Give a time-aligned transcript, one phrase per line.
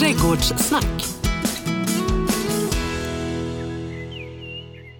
[0.00, 1.04] Trädgårdssnack.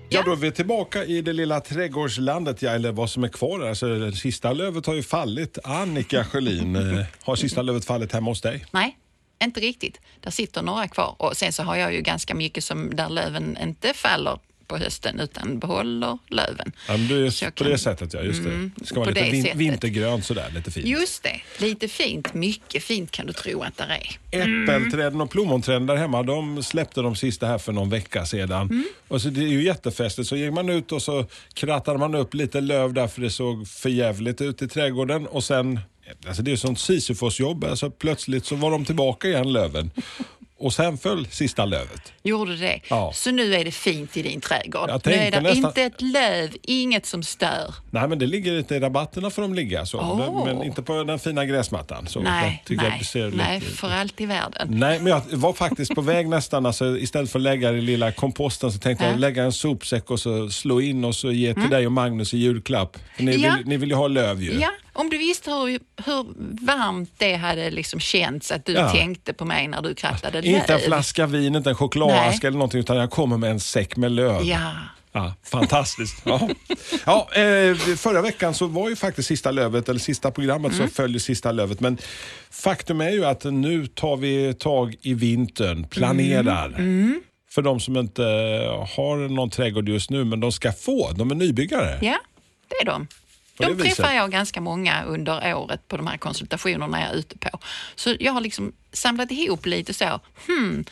[0.09, 3.61] Ja, då är vi tillbaka i det lilla trädgårdslandet, ja, eller vad som är kvar.
[3.61, 5.59] Alltså, det sista lövet har ju fallit.
[5.65, 8.67] Annika Sjölin, eh, har sista lövet fallit hemma hos dig?
[8.71, 8.97] Nej,
[9.45, 10.01] inte riktigt.
[10.21, 11.15] Där sitter några kvar.
[11.19, 14.39] Och sen så har jag ju ganska mycket som där löven inte faller
[14.71, 16.73] på hösten utan behåller löven.
[16.89, 18.23] Ja, är Så på kan- det sättet, ja.
[18.23, 18.49] Just det.
[18.51, 19.59] Mm, det ska vara lite det vin- sättet.
[19.59, 20.87] vintergrönt sådär, lite fint.
[20.87, 22.35] Just det, lite fint.
[22.35, 23.85] Mycket fint kan du tro att det
[24.33, 24.41] är.
[24.65, 28.63] Äppelträden och plommonträden där hemma, de släppte de sista här för någon vecka sedan.
[28.71, 28.85] Mm.
[29.09, 30.29] Och så det är ju jättefestligt.
[30.29, 33.69] Så gick man ut och så krattade man upp lite löv där för det såg
[33.69, 35.27] för jävligt ut i trädgården.
[35.27, 35.81] Och sen,
[36.27, 39.91] alltså det är sånt Sisyfos-jobb, alltså plötsligt så var de tillbaka igen löven.
[40.61, 42.13] Och sen föll sista lövet.
[42.23, 42.81] Gjorde det?
[42.91, 43.11] Ja.
[43.15, 44.91] Så nu är det fint i din trädgård.
[45.07, 47.75] Nu är det nästan- inte ett löv, inget som stör.
[47.91, 49.99] Nej men det ligger lite i rabatterna får de ligga så.
[49.99, 50.19] Åh.
[50.45, 52.07] Men, men inte på den fina gräsmattan.
[52.07, 53.01] Så nej, nej,
[53.33, 53.73] nej, lite...
[53.77, 54.69] för allt i världen.
[54.71, 56.67] Nej, men jag var faktiskt på väg nästan.
[56.67, 59.09] Alltså, istället för att lägga det i lilla komposten så tänkte Ja.
[59.11, 59.23] Mm.
[59.23, 62.35] jag lägga en sopsäck och så slå in och så ge till dig och Magnus
[62.35, 62.99] i julklapp.
[63.19, 63.55] Ni, Ja.
[63.59, 64.61] vill, ni vill ju ha löv ju.
[64.61, 64.71] Ja,
[65.01, 66.27] om du visste hur, hur
[66.67, 68.91] varmt det hade liksom känts att du Ja.
[68.91, 70.55] tänkte på mig när du krattade löv.
[70.55, 73.97] Inte en flaska vin, inte en chokladask eller någonting utan jag kommer med en säck
[73.97, 74.43] med löv.
[74.45, 74.73] Ja.
[75.13, 76.23] Ja, fantastiskt.
[76.25, 76.49] Ja.
[77.07, 80.87] Ja, eh, förra veckan så var ju faktiskt sista lövet, eller sista programmet Mm.
[80.87, 81.81] som följer sista lövet.
[81.81, 81.99] Men
[82.51, 86.67] faktum är ju att nu tar vi tag i vintern, planerar.
[86.69, 87.21] Mm.
[87.51, 88.23] För de som inte
[88.97, 91.11] har någon trädgård just nu, men de ska få.
[91.13, 91.99] De är nybyggare.
[92.03, 92.19] Ja,
[92.69, 93.07] det är de.
[93.61, 93.97] På det De viset.
[93.97, 97.59] träffar jag ganska många under året på de här konsultationerna jag är ute på.
[97.95, 100.85] Så jag har liksom samlat ihop lite så, hmm,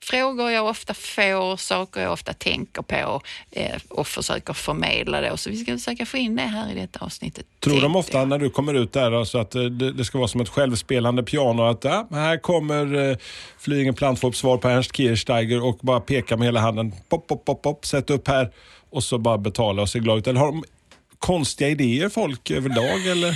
[0.00, 5.36] frågor jag ofta får, saker jag ofta tänker på eh, och försöker förmedla det.
[5.36, 7.46] Så vi ska försöka få in det här i detta avsnittet.
[7.60, 8.28] Tror de ofta jag.
[8.28, 11.22] när du kommer ut där alltså att eh, det, det ska vara som ett självspelande
[11.22, 13.16] piano att ja, här kommer eh,
[13.58, 16.92] Flyinge Plantfop svar på Ernst Kirchsteiger och bara peka med hela handen.
[17.08, 18.52] Pop, pop, pop, pop, sätt upp här
[18.90, 20.26] och så bara betala och se glad ut.
[20.26, 20.64] Eller har de
[21.18, 23.34] konstiga idéer folk överlag eller?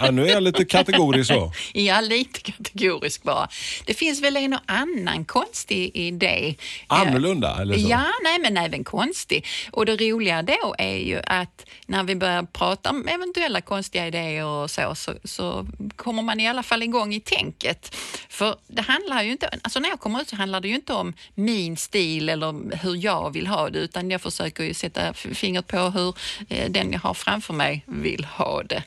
[0.00, 1.52] Ja, nu är jag lite kategorisk så.
[1.72, 3.48] Ja, lite kategorisk bara.
[3.86, 6.54] Det finns väl en och annan konstig idé.
[6.86, 7.88] Annorlunda eller så?
[7.88, 9.46] Ja, nej men även konstig.
[9.72, 14.44] Och det roliga då är ju att när vi börjar prata om eventuella konstiga idéer
[14.44, 17.96] och så, så, så kommer man i alla fall igång i tänket.
[18.28, 20.92] För det handlar ju inte, alltså när jag kommer ut så handlar det ju inte
[20.92, 25.66] om min stil eller hur jag vill ha det, utan jag försöker ju sätta fingret
[25.66, 26.14] på hur
[26.48, 28.82] eh, den jag har framför mig vill ha det.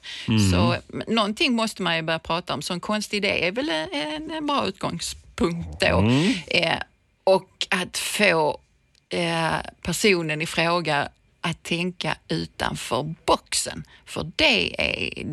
[0.52, 3.70] Så m- någonting måste man ju börja prata om, så en konstig idé är väl
[3.92, 6.12] en, en bra utgångspunkt då.
[6.48, 6.78] Eh,
[7.24, 8.60] och att få
[9.10, 11.10] eh, personen i fråga
[11.42, 13.84] att tänka utanför boxen.
[14.06, 15.24] För det är,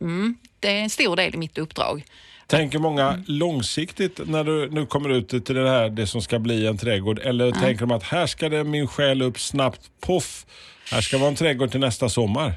[0.00, 2.04] mm, det är en stor del i mitt uppdrag.
[2.46, 6.66] Tänker många långsiktigt när du nu kommer ut till det här, det som ska bli
[6.66, 7.18] en trädgård?
[7.18, 10.46] Eller tänker de att här ska det min själ upp snabbt, poff,
[10.92, 12.54] här ska vara en trädgård till nästa sommar?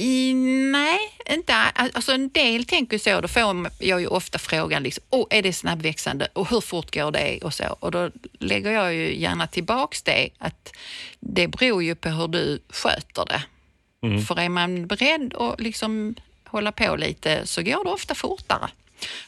[0.00, 0.34] I,
[0.72, 0.98] nej,
[1.30, 3.20] inte all- alltså en del tänker så.
[3.20, 7.10] Då får jag ju ofta frågan, liksom, oh, är det snabbväxande och hur fort går
[7.10, 7.38] det?
[7.42, 7.76] Och, så.
[7.80, 10.76] och då lägger jag ju gärna tillbaks det att
[11.20, 13.42] det beror ju på hur du sköter det.
[14.26, 16.14] För är man beredd att liksom
[16.44, 18.70] hålla på lite så går det ofta fortare.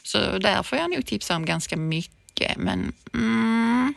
[0.03, 2.57] Så där får jag nog tipsa om ganska mycket.
[2.57, 3.93] Men mm,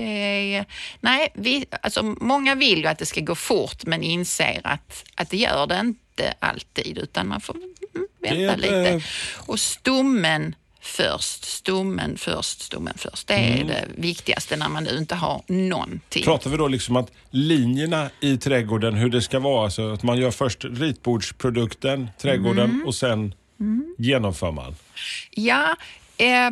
[0.00, 0.64] det är,
[1.00, 5.30] nej, vi, alltså många vill ju att det ska gå fort men inser att, att
[5.30, 9.06] det gör det inte alltid utan man får mm, vänta Det är, eh, lite.
[9.46, 13.26] Och stommen först, stommen först, stommen först.
[13.26, 16.24] Det är det viktigaste när man nu inte har någonting.
[16.24, 20.18] Pratar vi då liksom att linjerna i trädgården, hur det ska vara, alltså att man
[20.18, 22.86] gör först ritbordsprodukten, trädgården Mm.
[22.86, 23.34] och sen
[23.98, 24.76] genomför man?
[25.30, 25.76] Ja,
[26.16, 26.50] eh,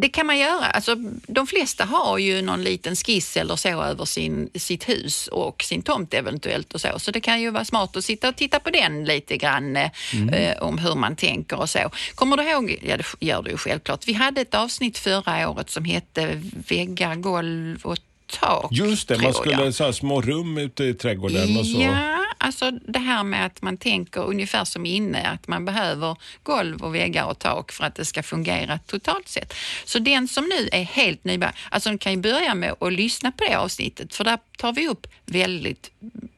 [0.00, 0.64] det kan man göra.
[0.64, 0.94] Alltså,
[1.26, 5.82] de flesta har ju någon liten skiss eller så över sin, sitt hus och sin
[5.82, 6.98] tomt eventuellt och så.
[6.98, 9.90] Så det kan ju vara smart att sitta och titta på den lite grann eh,
[10.32, 11.90] eh, om hur man tänker och så.
[12.14, 15.70] Kommer du ihåg, ja det gör du ju självklart, vi hade ett avsnitt förra året
[15.70, 17.98] som hette Väggar, golv och
[18.28, 18.72] tak.
[18.72, 19.74] Just det, man skulle jag.
[19.74, 21.80] så här små rum ute i trädgården och så.
[21.80, 26.82] Ja, alltså det här med att man tänker ungefär som inne, att man behöver golv
[26.84, 29.54] och väggar och tak för att det ska fungera totalt sett.
[29.84, 33.44] Så den som nu är helt nybörjare, alltså kan ju börja med att lyssna på
[33.44, 35.90] det avsnittet, för där tar vi upp väldigt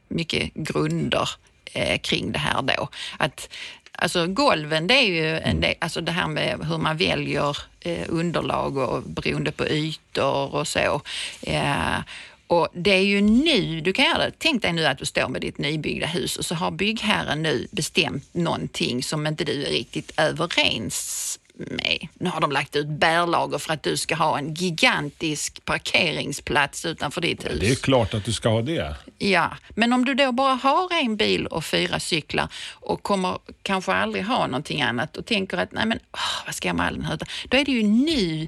[0.07, 1.29] mycket grunder
[1.73, 2.89] eh, kring det här då.
[3.17, 3.49] Att
[3.91, 8.05] Alltså golven, det är ju en del, alltså det här med hur man väljer eh,
[8.09, 11.01] underlag och beroende på ytor och så.
[11.41, 11.99] Eh,
[12.47, 14.31] och det är ju nu du kan göra det.
[14.37, 17.67] Tänk dig nu att du står med ditt nybyggda hus och så har byggherren nu
[17.71, 23.57] bestämt någonting som inte du är riktigt överens nej, nu har de lagt ut bärlager
[23.57, 27.59] för att du ska ha en gigantisk parkeringsplats utanför ditt hus.
[27.59, 28.95] Det är klart att du ska ha det.
[29.17, 33.93] Ja, men om du då bara har en bil och fyra cyklar och kommer kanske
[33.93, 36.95] aldrig ha någonting annat och tänker att nej men åh, vad ska jag med all
[36.95, 37.19] den här?
[37.49, 38.47] Då är det ju nu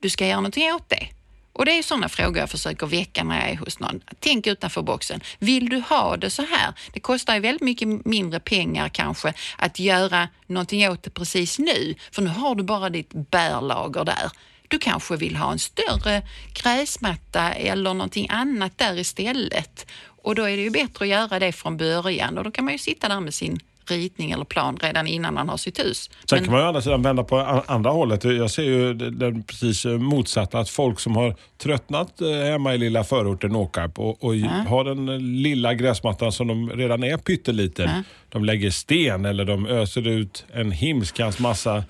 [0.00, 1.08] du ska göra någonting åt det.
[1.52, 4.00] Och det är sådana frågor jag försöker väcka när jag är hos någon.
[4.20, 5.20] Tänk utanför boxen.
[5.38, 6.74] Vill du ha det så här?
[6.92, 11.94] Det kostar ju väldigt mycket mindre pengar kanske att göra någonting åt det precis nu,
[12.12, 14.30] för nu har du bara ditt bärlager där.
[14.68, 16.22] Du kanske vill ha en större
[16.54, 19.86] gräsmatta eller någonting annat där istället.
[20.22, 22.74] Och då är det ju bättre att göra det från början och då kan man
[22.74, 26.10] ju sitta där med sin ritning eller plan redan innan man har sitt hus.
[26.30, 28.24] Sen Men- kan man ju andra sidan vända på andra hållet.
[28.24, 30.58] Jag ser ju den precis motsatta.
[30.58, 34.34] Att folk som har tröttnat eh, hemma i lilla förorten Åkarp och, och
[34.68, 37.90] har den eh, lilla gräsmattan som de redan är pytteliten.
[38.28, 41.84] De lägger sten eller de öser ut en himskans massa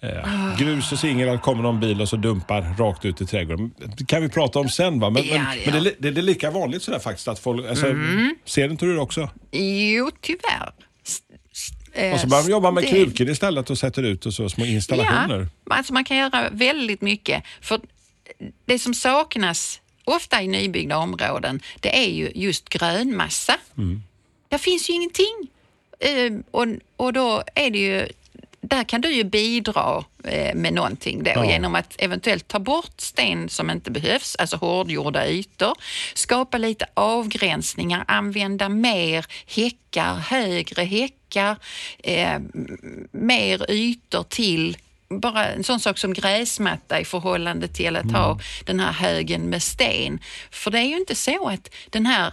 [0.00, 1.38] eh, grus och singel.
[1.38, 3.70] Kommer någon bil och så dumpar rakt ut i trädgården.
[3.98, 5.10] Det kan vi prata om sen va?
[5.10, 5.70] Men, Ja, men, ja.
[5.72, 7.66] men det, det, det är lika vanligt sådär faktiskt att folk...
[7.68, 7.86] Alltså,
[8.44, 9.28] Ser inte du det också?
[9.52, 10.72] Jo, tyvärr.
[11.92, 14.48] Eh, Och så börjar de jobba med det- krukor istället och sätter ut och så
[14.48, 15.48] små installationer.
[15.68, 17.42] Ja, alltså man kan göra väldigt mycket.
[17.60, 17.80] För
[18.64, 23.56] det som saknas ofta i nybyggda områden, det är ju just grönmassa.
[23.78, 24.02] Mm.
[24.48, 25.48] Där finns ju ingenting.
[26.00, 26.66] Eh, och,
[26.96, 28.08] och då är det ju
[28.60, 31.44] där kan du ju bidra eh, med någonting då Ja.
[31.50, 35.74] genom att eventuellt ta bort sten som inte behövs, alltså hårdgjorda ytor,
[36.14, 41.16] skapa lite avgränsningar, använda mer häckar, högre häckar,
[41.98, 44.76] eh, m- mer ytor till
[45.08, 49.62] bara en sån sak som gräsmatta i förhållande till att ha den här högen med
[49.62, 50.18] sten.
[50.50, 52.32] För det är ju inte så att den här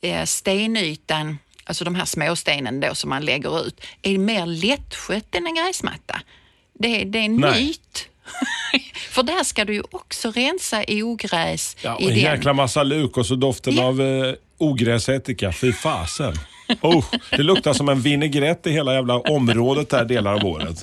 [0.00, 5.46] eh, stenytan, alltså de här småstenen då som man lägger ut, är mer lättskött än
[5.46, 6.20] en gräsmatta.
[6.74, 7.64] Det, är- det är en Nej.
[7.64, 8.08] myt.
[9.10, 12.18] För där ska du ju också rensa ogräs Ja, och i en den.
[12.18, 13.84] jäkla massa luk och så doften Ja.
[13.84, 15.52] av eh, ogräsättika.
[15.52, 16.34] Fy fasen.
[16.80, 20.82] Oh, det luktar som en vinägrett i hela jävla området där delar av året.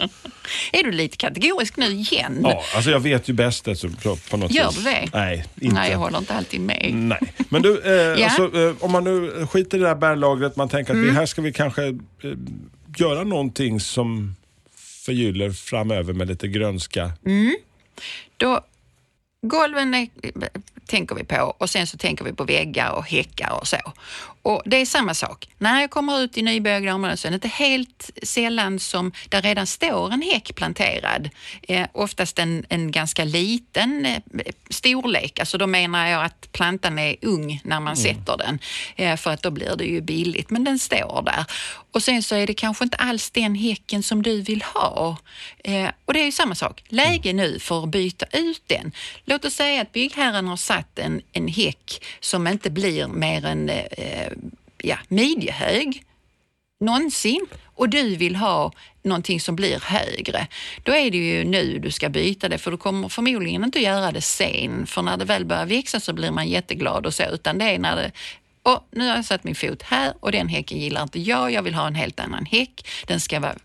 [0.72, 2.40] Är du lite kategorisk nu igen?
[2.44, 3.90] Ja, alltså jag vet ju bäst det, så
[4.30, 5.10] på, något Gör du det?
[5.14, 5.76] Nej, inte.
[5.76, 6.90] Nej, jag håller inte alltid med.
[6.94, 7.20] Nej.
[7.50, 8.26] Men du, eh, Ja.
[8.26, 11.10] alltså, eh, om man nu skiter i det här bärlagret, man tänker att Mm.
[11.10, 11.94] vi, här ska vi kanske eh,
[12.98, 14.36] göra någonting som
[15.06, 17.12] förgyller framöver med lite grönska.
[17.26, 17.56] Mm.
[18.38, 18.62] Då,
[19.42, 20.08] golven är,
[20.88, 23.78] tänker vi på och sen så tänker vi på väggar och häckar och så.
[24.44, 25.48] Och det är samma sak.
[25.58, 29.42] När jag kommer ut i nybyggda områden så är det inte helt sällan som där
[29.42, 31.30] redan står en häck planterad.
[31.62, 34.22] Eh, oftast en, en ganska liten eh,
[34.70, 35.40] storlek.
[35.40, 38.60] Alltså då menar jag att plantan är ung när man sätter den.
[38.96, 40.50] Eh, för att då blir det ju billigt.
[40.50, 41.46] Men den står där.
[41.92, 45.18] Och sen så är det kanske inte alls den häcken som du vill ha.
[45.64, 46.84] Eh, och det är ju samma sak.
[46.88, 48.92] Läge nu för att byta ut den.
[49.26, 53.70] Låt oss säga att byggherren har satt en, en häck som inte blir mer än
[53.70, 54.33] eh,
[54.84, 56.04] ja, midjehög
[56.80, 57.46] någonsin
[57.76, 58.72] och du vill ha
[59.04, 60.48] någonting som blir högre,
[60.84, 64.12] då är det ju nu du ska byta det för du kommer förmodligen inte göra
[64.12, 67.58] det sen för när det väl börjar växa så blir man jätteglad och så utan
[67.58, 68.12] det är när det
[68.64, 71.52] och nu har jag satt min fot här och den häcken gillar inte jag.
[71.52, 72.88] Jag vill ha en helt annan häck.
[73.08, 73.56] Den ska vara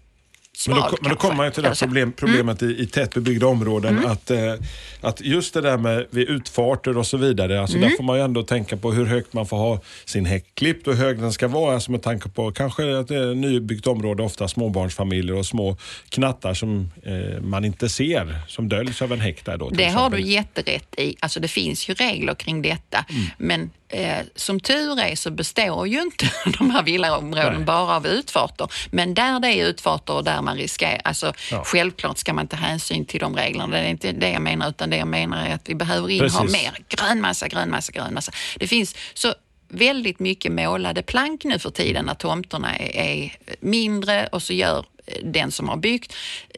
[0.67, 3.47] men smal då, men då kommer man ju till det problem, problemet i, i tätbebyggda
[3.47, 4.07] områden.
[4.07, 4.55] Att, eh,
[5.01, 8.25] att just det där med vid utfarter och så vidare, alltså där får man ju
[8.25, 11.33] ändå tänka på hur högt man får ha sin häck klippt och hur hög den
[11.33, 11.75] ska vara.
[11.75, 15.77] Alltså med tanke på kanske att det är nybyggt område, ofta småbarnsfamiljer och små
[16.09, 19.71] knattar som eh, man inte ser, som döljs av en häck där då.
[19.71, 20.33] Det har du exempel.
[20.33, 21.17] jätterätt i.
[21.21, 23.05] Alltså det finns ju regler kring detta.
[23.11, 23.27] Mm.
[23.39, 27.65] Men eh, som tur är så består ju inte de här villaområdena Nej.
[27.65, 28.73] bara av utfarter.
[28.91, 31.65] Men där det är utfarter och där man riskerar, alltså Ja.
[31.65, 33.67] självklart ska man ta hänsyn till de reglerna.
[33.67, 36.31] Det är inte det jag menar, utan det jag menar är att vi behöver in
[36.31, 38.33] ha mer grönmassa, grönmassa, grönmassa.
[38.57, 39.35] Det finns så
[39.69, 44.85] väldigt mycket målade plank nu för tiden när tomterna är, är mindre och så gör
[45.23, 46.15] den som har byggt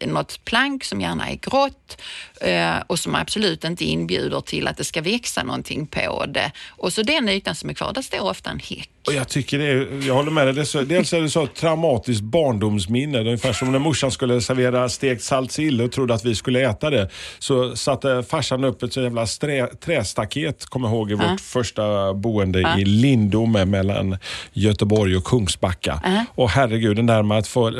[0.06, 2.02] något plank som gärna är grått
[2.40, 6.52] eh, och som absolut inte inbjuder till att det ska växa någonting på det.
[6.68, 8.90] Och så den ytan som är kvar, där står ofta en häck.
[9.06, 10.54] Och jag tycker det är, jag håller med dig.
[10.54, 13.18] Det är så, dels är det så ett traumatiskt barndomsminne.
[13.18, 16.70] Det är ungefär som när morsan skulle servera stekt saltsill och trodde att vi skulle
[16.70, 17.10] äta det.
[17.38, 22.14] Så satte farsan upp ett så jävla strä, trästaket, kommer jag ihåg, i vårt första
[22.14, 24.16] boende i Lindome mellan
[24.52, 26.26] Göteborg och Kungsbacka.
[26.34, 27.70] Och herregud, den där med att få,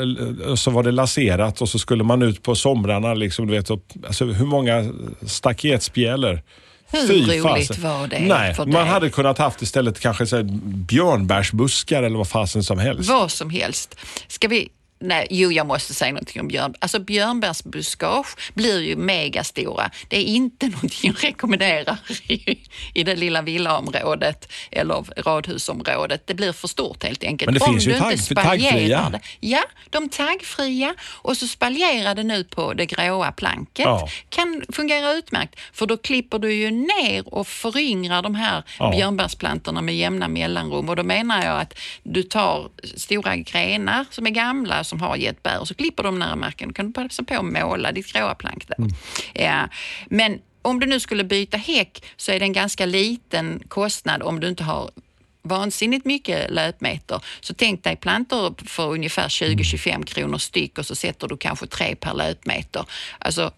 [0.61, 3.13] så var det laserat och så skulle man ut på somrarna.
[3.13, 4.91] Liksom, du vet, och, alltså, hur många
[5.25, 6.41] staketspjälor?
[6.91, 7.83] Hur Fy roligt fasen.
[7.83, 12.63] var det Nej, för man hade kunnat haft istället kanske så björnbärsbuskar eller vad fasen
[12.63, 13.09] som helst.
[13.09, 13.95] Vad som helst.
[14.27, 14.69] Ska vi
[15.01, 16.73] Nej, jo, jag måste säga någonting om björn.
[16.79, 19.91] Alltså björnbärsbuskage blir ju megastora.
[20.07, 22.59] Det är inte någonting jag rekommenderar i,
[22.93, 26.27] i det lilla villaområdet eller radhusområdet.
[26.27, 27.45] Det blir för stort helt enkelt.
[27.51, 29.09] Men det Om finns ju tagg- taggfria.
[29.11, 29.19] det.
[29.39, 33.85] Ja, de taggfria och så spaljerar det nu på det gråa planket.
[33.85, 34.09] Ja.
[34.29, 38.91] Kan fungera utmärkt för då klipper du ju ner och föryngrar de här Ja.
[38.91, 44.31] björnbärsplantorna med jämna mellanrum och då menar jag att du tar stora grenar som är
[44.31, 46.67] gamla som har gett bär och så klipper de nära marken.
[46.67, 48.77] Då kan du passa på att måla ditt gråa plank där.
[48.77, 48.91] Mm.
[49.33, 49.69] Ja.
[50.09, 54.39] Men om du nu skulle byta häck så är det en ganska liten kostnad om
[54.39, 54.91] du inte har
[55.41, 57.21] vansinnigt mycket löpmeter.
[57.39, 61.95] Så tänk dig plantor för ungefär 20-25 kronor styck och så sätter du kanske tre
[61.95, 62.85] per löpmeter.
[63.19, 63.51] Alltså,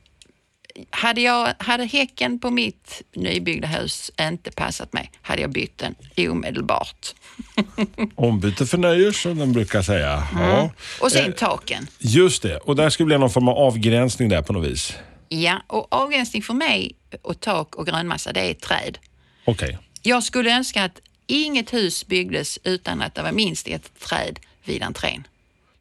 [0.90, 5.96] hade, jag, hade häcken på mitt nybyggda hus inte passat mig hade jag bytt den
[6.32, 7.16] omedelbart.
[8.16, 10.28] Ombyte förnöjer som de brukar säga.
[10.36, 10.72] Ja.
[11.02, 11.88] Och sen Eh, taken.
[12.00, 14.94] Just det, och där skulle bli någon form av avgränsning där på något vis.
[15.30, 18.98] Ja, och avgränsning för mig och tak och grönmassa, det är träd.
[19.46, 19.78] Okej.
[20.02, 24.84] Jag skulle önska att inget hus byggdes utan att det var minst ett träd vid
[24.84, 25.28] entrén.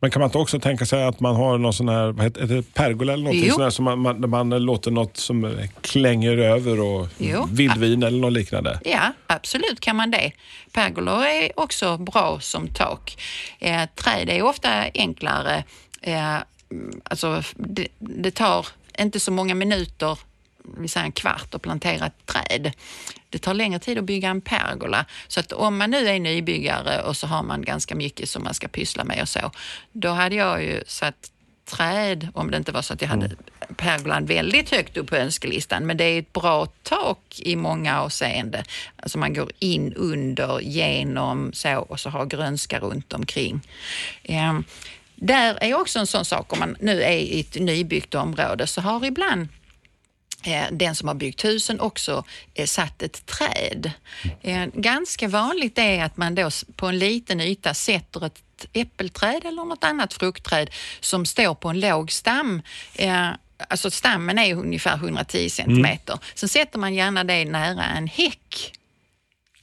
[0.02, 2.46] Men kan man inte också tänka sig att man har någon sån här, vad heter
[2.46, 6.38] det, pergola eller någonting sån här, som man, man, där man låter något som klänger
[6.38, 7.48] över och Jo.
[7.52, 8.80] vildvin eller något liknande?
[8.84, 10.32] Ja, absolut kan man det.
[10.72, 13.22] Pergolor är också bra som tak.
[13.58, 15.64] Eh, träd är ofta enklare.
[16.00, 16.36] Eh,
[17.04, 18.66] alltså, det, det tar
[18.98, 20.18] inte så många minuter,
[20.78, 22.72] vi säger en kvart, att plantera ett träd.
[23.30, 25.04] Det tar längre tid att bygga en pergola.
[25.28, 28.54] Så att om man nu är nybyggare och så har man ganska mycket som man
[28.54, 29.50] ska pyssla med och så,
[29.92, 31.30] då hade jag ju satt
[31.64, 33.30] träd, om det inte var så att jag hade
[33.76, 35.86] pergolan väldigt högt upp på önskelistan.
[35.86, 38.64] Men det är ett bra tak i många avseende.
[38.96, 43.60] Alltså man går in under, genom så och så har grönska runt omkring.
[44.22, 44.64] Ehm,
[45.14, 48.80] där är också en sån sak, om man nu är i ett nybyggt område så
[48.80, 49.48] har ibland
[50.70, 53.90] den som har byggt husen också eh, satt ett träd.
[54.42, 59.64] Eh, ganska vanligt är att man då på en liten yta sätter ett äppelträd eller
[59.64, 60.70] något annat fruktträd
[61.00, 62.62] som står på en låg stam.
[62.94, 63.28] Eh,
[63.68, 66.18] alltså stammen är ungefär 110 centimeter.
[66.34, 68.72] Sen sätter man gärna det nära en häck.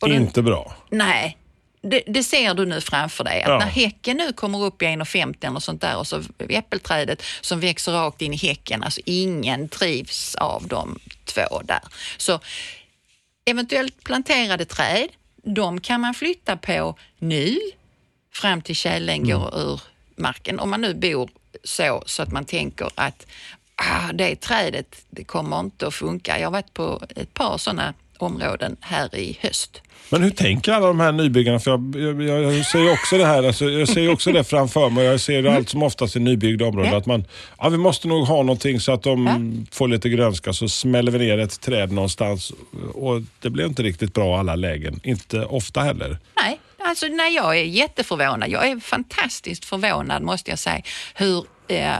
[0.01, 0.75] Den- Inte bra.
[0.89, 1.37] Nej,
[1.81, 3.41] det, det ser du nu framför dig.
[3.43, 3.59] Att Ja.
[3.59, 7.91] när häcken nu kommer upp i 1,50 eller sånt där och så äppelträdet som växer
[7.91, 11.81] rakt in i häcken, alltså ingen trivs av de två där.
[12.17, 12.39] Så
[13.45, 15.09] eventuellt planterade träd,
[15.43, 17.59] de kan man flytta på nu
[18.33, 19.81] fram till tjälen går ur
[20.15, 20.59] marken.
[20.59, 21.29] Om man nu bor
[21.63, 23.25] så, så att man tänker att
[23.75, 26.39] ah, det trädet det kommer inte att funka.
[26.39, 29.81] Jag har varit på ett par sådana områden här i höst.
[30.11, 31.59] Men hur tänker alla de här nybyggarna?
[31.59, 35.05] För jag, jag, jag, ser också det här, alltså, jag ser också det framför mig.
[35.05, 36.93] Jag ser det allt som oftast i nybyggda områden.
[36.95, 37.25] Att man,
[37.57, 39.65] ja, vi måste nog ha någonting så att de Ja.
[39.71, 40.53] får lite grönska.
[40.53, 42.51] Så smäller vi ner ett träd någonstans.
[42.93, 44.99] Och det blir inte riktigt bra alla lägen.
[45.03, 46.17] Inte ofta heller.
[46.43, 48.49] Nej, alltså nej, jag är jätteförvånad.
[48.49, 50.81] Jag är fantastiskt förvånad måste jag säga
[51.15, 51.93] hur, eh,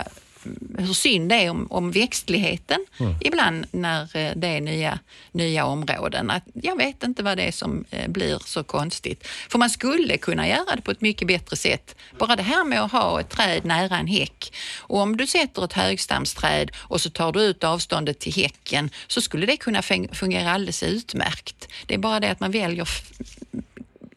[0.77, 2.85] hur synd det är om, om växtligheten
[3.21, 4.99] ibland när eh, det är nya,
[5.31, 6.29] nya områden.
[6.29, 9.27] Att jag vet inte vad det är som eh, blir så konstigt.
[9.49, 11.95] För man skulle kunna göra det på ett mycket bättre sätt.
[12.19, 14.53] Bara det här med att ha ett träd nära en häck.
[14.77, 19.21] Och om du sätter ett högstamsträd och så tar du ut avståndet till häcken så
[19.21, 21.67] skulle det kunna fun- fungera alldeles utmärkt.
[21.85, 22.87] Det är bara det att man väljer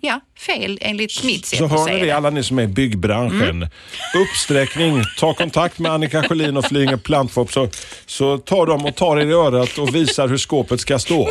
[0.05, 2.67] ja, fel enligt mitt sätt Så att hör ni det alla ni som är i
[2.67, 3.43] byggbranschen.
[3.43, 3.69] Mm.
[4.15, 7.69] Uppsträckning, ta kontakt med Annika Sjölin och Flyinge Plantfop så,
[8.07, 11.31] så tar de och tar er i örat och visar hur skåpet ska stå.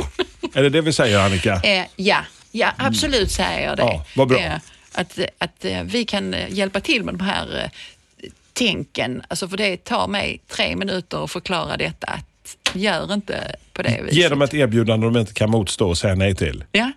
[0.54, 1.62] Är det det vi säger Annika?
[1.64, 2.18] Eh, ja,
[2.52, 3.84] ja, absolut säger jag det.
[3.84, 4.40] Ja, vad bra.
[4.40, 4.54] Eh,
[4.94, 9.22] att att eh, vi kan hjälpa till med de här eh, tänken.
[9.28, 12.08] Alltså för det tar mig tre minuter att förklara detta.
[12.08, 14.18] Att gör inte på det viset.
[14.18, 16.64] Ge dem ett erbjudande de inte kan motstå och säga nej till.
[16.72, 16.92] Ja,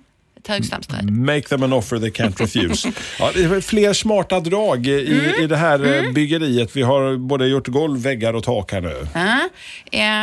[0.44, 1.10] ett högstamsträd.
[1.10, 2.92] Make them an offer they can't refuse.
[3.18, 5.42] Ja, det är fler smarta drag i, Mm.
[5.44, 6.76] i det här eh, byggeriet.
[6.76, 9.06] Vi har både gjort golv, väggar och tak här nu.
[9.14, 9.48] Ja,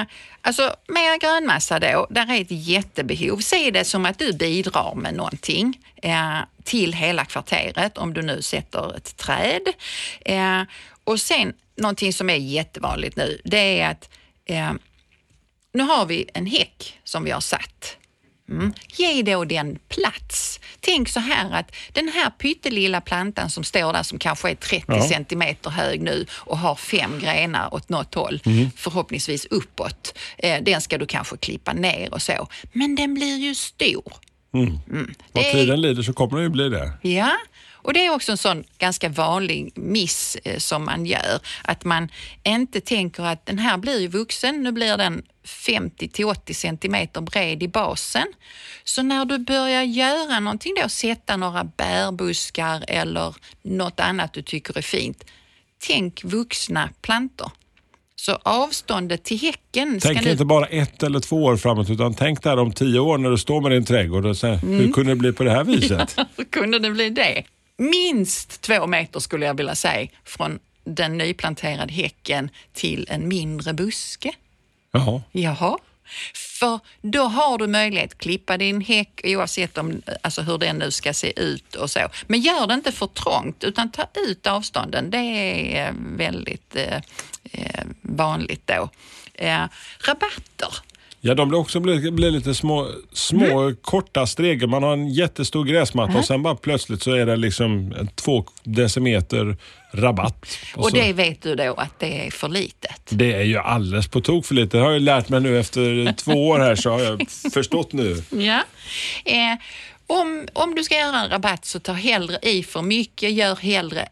[0.02, 0.08] eh,
[0.42, 3.38] alltså mer grönmassa då, där är ett jättebehov.
[3.40, 8.42] Se det som att du bidrar med någonting eh, till hela kvarteret om du nu
[8.42, 9.62] sätter ett träd.
[10.26, 10.62] Eh,
[11.04, 14.10] och sen någonting som är jättevanligt nu, det är att
[14.46, 14.72] eh,
[15.74, 17.98] nu har vi en häck som vi har satt.
[18.52, 18.74] Mm.
[18.96, 20.60] Ge då den plats.
[20.80, 24.84] Tänk så här att den här pyttelilla plantan som står där som kanske är 30
[24.88, 25.08] Ja.
[25.10, 28.72] centimeter hög nu och har fem grenar åt något håll, Mm.
[28.78, 30.18] förhoppningsvis uppåt.
[30.38, 32.48] Eh, den ska du kanske klippa ner och så.
[32.74, 34.14] Men den blir ju stor.
[34.54, 34.80] Mm.
[34.88, 36.92] Vad Det är- tiden lider så kommer det ju bli det.
[37.02, 37.32] Ja,
[37.84, 41.40] Och Det är också en sån ganska vanlig miss eh, som man gör.
[41.64, 42.10] Att man
[42.44, 47.22] inte tänker att den här blir ju vuxen, nu blir den 50 till 80 centimeter
[47.22, 48.28] bred i basen.
[48.84, 54.78] Så när du börjar göra någonting då, sätta några bärbuskar eller något annat du tycker
[54.78, 55.26] är fint,
[55.88, 57.52] tänk vuxna plantor.
[58.16, 60.00] Så avståndet till häcken...
[60.02, 60.32] Tänk nu...
[60.32, 63.38] inte bara ett eller två år framåt utan tänk där om tio år när du
[63.38, 64.80] står med din trädgård och säger, mm.
[64.80, 66.14] hur kunde det bli på det här viset?
[66.18, 67.44] Ja, hur kunde det bli det?
[67.78, 74.34] Minst två meter skulle jag vilja säga från den nyplanterade häcken till en mindre buske.
[74.92, 75.22] Jaha.
[75.32, 75.78] Jaha.
[76.34, 80.92] För då har du möjlighet att klippa din häck oavsett om, alltså hur den nu
[80.92, 82.00] ska se ut och så.
[82.28, 85.10] Men gör det inte för trångt utan ta ut avstånden.
[85.10, 86.98] Det är eh, väldigt eh,
[87.44, 88.90] eh, vanligt då.
[89.34, 89.64] Eh,
[90.08, 90.74] rabatter
[91.24, 93.76] Ja, de blir också blir, blir lite små, små mm.
[93.82, 94.68] korta stregor.
[94.68, 96.20] Man har en jättestor gräsmatta mm.
[96.20, 99.58] och sen bara plötsligt så är det liksom två decimeter
[99.94, 100.46] rabatt.
[100.76, 103.02] Och, och det vet du då att det är för litet?
[103.10, 104.78] Det är ju alldeles på tok för lite.
[104.78, 108.24] Det har jag lärt mig nu efter två år här så har jag förstått nu.
[108.30, 108.64] Ja.
[109.26, 109.58] Eh,
[110.08, 113.32] om, om du ska göra en rabatt så ta hellre i för mycket.
[113.32, 114.08] Gör hellre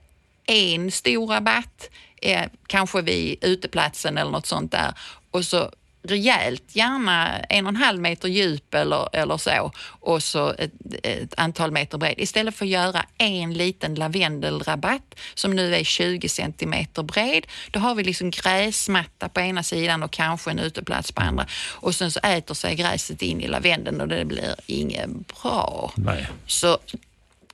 [0.45, 1.89] en stor rabatt,
[2.21, 4.93] eh, kanske vid uteplatsen eller något sånt där.
[5.31, 5.71] Och så
[6.03, 10.71] rejält, gärna en och en halv meter djup eller, eller så och så ett,
[11.03, 16.29] ett, antal meter bred istället för att göra en liten lavendelrabatt som nu är 20
[16.29, 17.47] centimeter bred.
[17.71, 21.95] Då har vi liksom gräsmatta på ena sidan och kanske en uteplats på andra och
[21.95, 25.09] sen så äter sig gräset in i lavendeln och det blir inget
[25.41, 25.93] bra.
[25.95, 26.27] Nej.
[26.45, 26.77] Så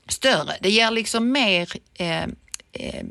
[0.08, 2.24] större, det ger liksom mer eh,
[2.72, 3.06] eh,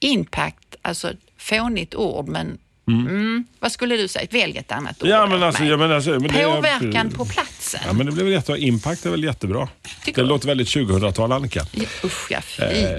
[0.00, 3.06] impact, alltså fånigt ord men Mm.
[3.06, 3.44] Mm.
[3.60, 4.26] Vad skulle du säga?
[4.30, 5.08] Välj ett annat ord.
[5.08, 7.80] Ja, men alltså, ja, men alltså, men Påverkan det, på platsen.
[7.86, 8.58] Ja, men det blir väl jättebra.
[8.58, 9.68] Impact är väl jättebra.
[10.04, 10.28] Tycker det du?
[10.28, 11.66] låter väldigt 2000-tal, Annika.
[11.72, 12.62] Ja, usch, ja, fy.
[12.62, 12.98] Eh.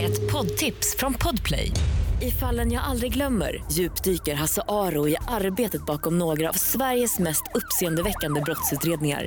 [0.00, 1.70] ett poddtips från Podplay.
[2.22, 7.42] I fallen jag aldrig glömmer djupdyker Hasse Aro i arbetet bakom några av Sveriges mest
[7.54, 9.26] uppseendeväckande brottsutredningar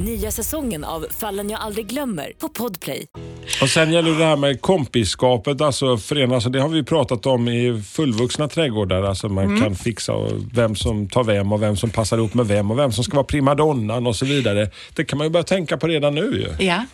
[0.00, 3.06] Nya säsongen av Fallen jag aldrig glömmer på Podplay.
[3.62, 6.34] Och Sen gäller det här med kompiskapet, alltså förenas.
[6.34, 9.02] Alltså det har vi pratat om i fullvuxna trädgårdar.
[9.02, 9.60] Alltså man mm.
[9.60, 10.12] kan fixa
[10.54, 13.16] vem som tar vem och vem som passar ihop med vem och vem som ska
[13.16, 14.70] vara primadonnan och så vidare.
[14.94, 16.66] Det kan man ju börja tänka på redan nu ju.
[16.66, 16.84] Ja.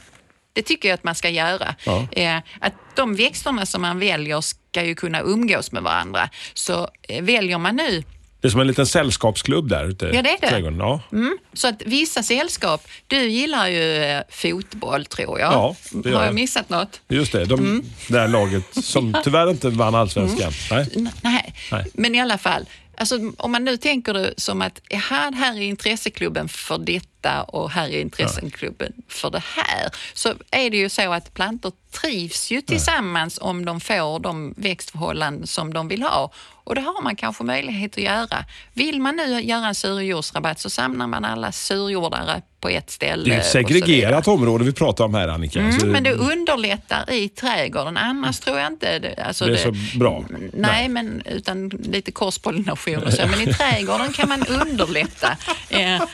[0.53, 1.75] Det tycker jag att man ska göra.
[1.85, 2.09] Ja.
[2.13, 6.29] Eh, att de växterna som man väljer ska ju kunna umgås med varandra.
[6.55, 8.03] Så eh, väljer man nu
[8.41, 10.49] det är som en liten sällskapsklubb där ute Ja, det är det.
[10.49, 10.79] Trädgården.
[10.79, 11.01] Ja.
[11.13, 11.39] Mm.
[11.53, 15.53] Så att vissa sällskap, du gillar ju eh, fotboll tror jag.
[15.53, 17.01] Ja, det Har jag missat något?
[17.09, 17.85] Just det, de, mm.
[18.09, 20.53] det här laget som tyvärr inte vann allsvenskan.
[20.71, 20.85] Mm.
[20.95, 21.13] Nej.
[21.21, 21.55] Nej.
[21.73, 22.67] Nej, men i alla fall.
[22.97, 27.18] Alltså, om man nu tänker det som att här, här är intresseklubben för detta
[27.49, 29.03] och här är intresseklubben ja.
[29.09, 29.91] för det här.
[30.15, 33.47] Så är det ju så att plantor trivs ju tillsammans ja.
[33.47, 36.33] om de får de växtförhållanden som de vill ha.
[36.65, 38.45] Och det har man kanske möjlighet att göra.
[38.73, 43.25] Vill man nu göra en surjordsrabatt så samlar man alla surjordare på ett ställe.
[43.25, 45.61] Det är ett segregerat område vi pratar om här Annika.
[45.61, 45.87] Mm, så...
[45.87, 47.97] Men det underlättar i trädgården.
[47.97, 48.99] Annars tror jag inte...
[48.99, 49.57] Det, alltså det är
[49.93, 50.25] så bra.
[50.29, 53.27] Nej, nej, men utan lite korspollination och så.
[53.27, 55.37] Men i trädgården kan man underlätta.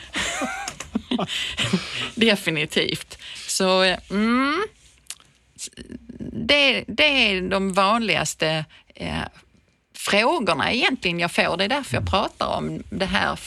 [2.15, 3.17] Definitivt.
[3.47, 4.63] Så mm,
[6.31, 8.65] det, det är de vanligaste
[8.95, 9.23] eh,
[9.93, 11.57] frågorna egentligen jag får.
[11.57, 13.39] Det är därför jag pratar om det här.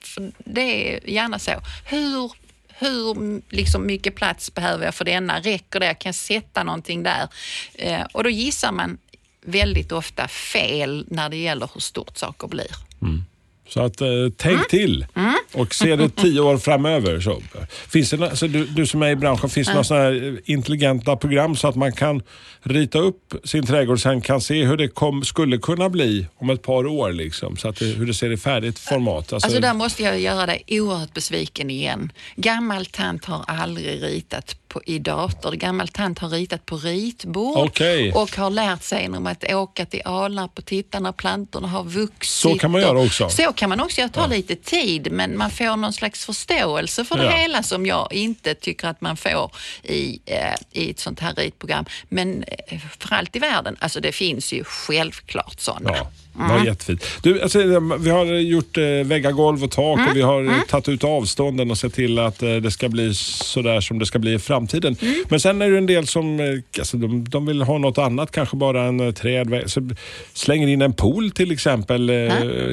[0.00, 1.52] För det är gärna så.
[1.84, 2.32] Hur,
[2.68, 5.40] hur liksom mycket plats behöver jag för denna?
[5.40, 5.86] Räcker det?
[5.86, 7.28] Jag kan sätta någonting där.
[7.74, 8.98] Eh, och då gissar man
[9.42, 12.70] väldigt ofta fel när det gäller hur stort saker blir.
[13.02, 13.24] Mm.
[13.68, 14.66] Så att, eh, tänk mm.
[14.70, 15.34] till mm.
[15.52, 17.20] Och se det tio år framöver.
[17.20, 17.42] Så,
[17.88, 21.68] finns det, alltså, du, du som är i branschen, finns det några intelligenta program så
[21.68, 22.22] att man kan
[22.62, 26.50] rita upp sin trädgård och sen kan se hur det kom, skulle kunna bli om
[26.50, 27.12] ett par år?
[27.12, 29.32] Liksom, så att det, hur det ser i färdigt format.
[29.32, 32.12] Alltså, alltså där måste jag göra dig oerhört besviken igen.
[32.36, 35.52] Gammal tant har aldrig ritat på, i dator.
[35.52, 38.12] Gammal tant har ritat på ritbord Okej.
[38.12, 42.30] och har lärt sig genom att åka till Alnarp och titta när plantorna har vuxit.
[42.30, 43.28] Så kan man göra också.
[43.28, 44.08] Så kan man också göra.
[44.08, 47.30] Det tar lite tid men man får någon slags förståelse för det Ja.
[47.30, 49.50] hela som jag inte tycker att man får
[49.82, 51.84] i, eh, i ett sånt här ritprogram.
[52.08, 55.96] Men eh, för allt i världen, alltså det finns ju självklart sådana.
[55.96, 57.04] Ja, det var jättefint.
[57.22, 57.58] Du, alltså,
[57.98, 61.70] vi har gjort eh, väggar, golv och tak och vi har eh, tagit ut avstånden
[61.70, 64.96] och sett till att eh, det ska bli sådär som det ska bli i framtiden.
[65.28, 66.46] Men sen är det en del som eh,
[66.78, 69.62] alltså, de, de vill ha något annat, kanske bara en eh, träd.
[69.66, 69.88] Så
[70.32, 72.14] slänger in en pool till exempel, eh,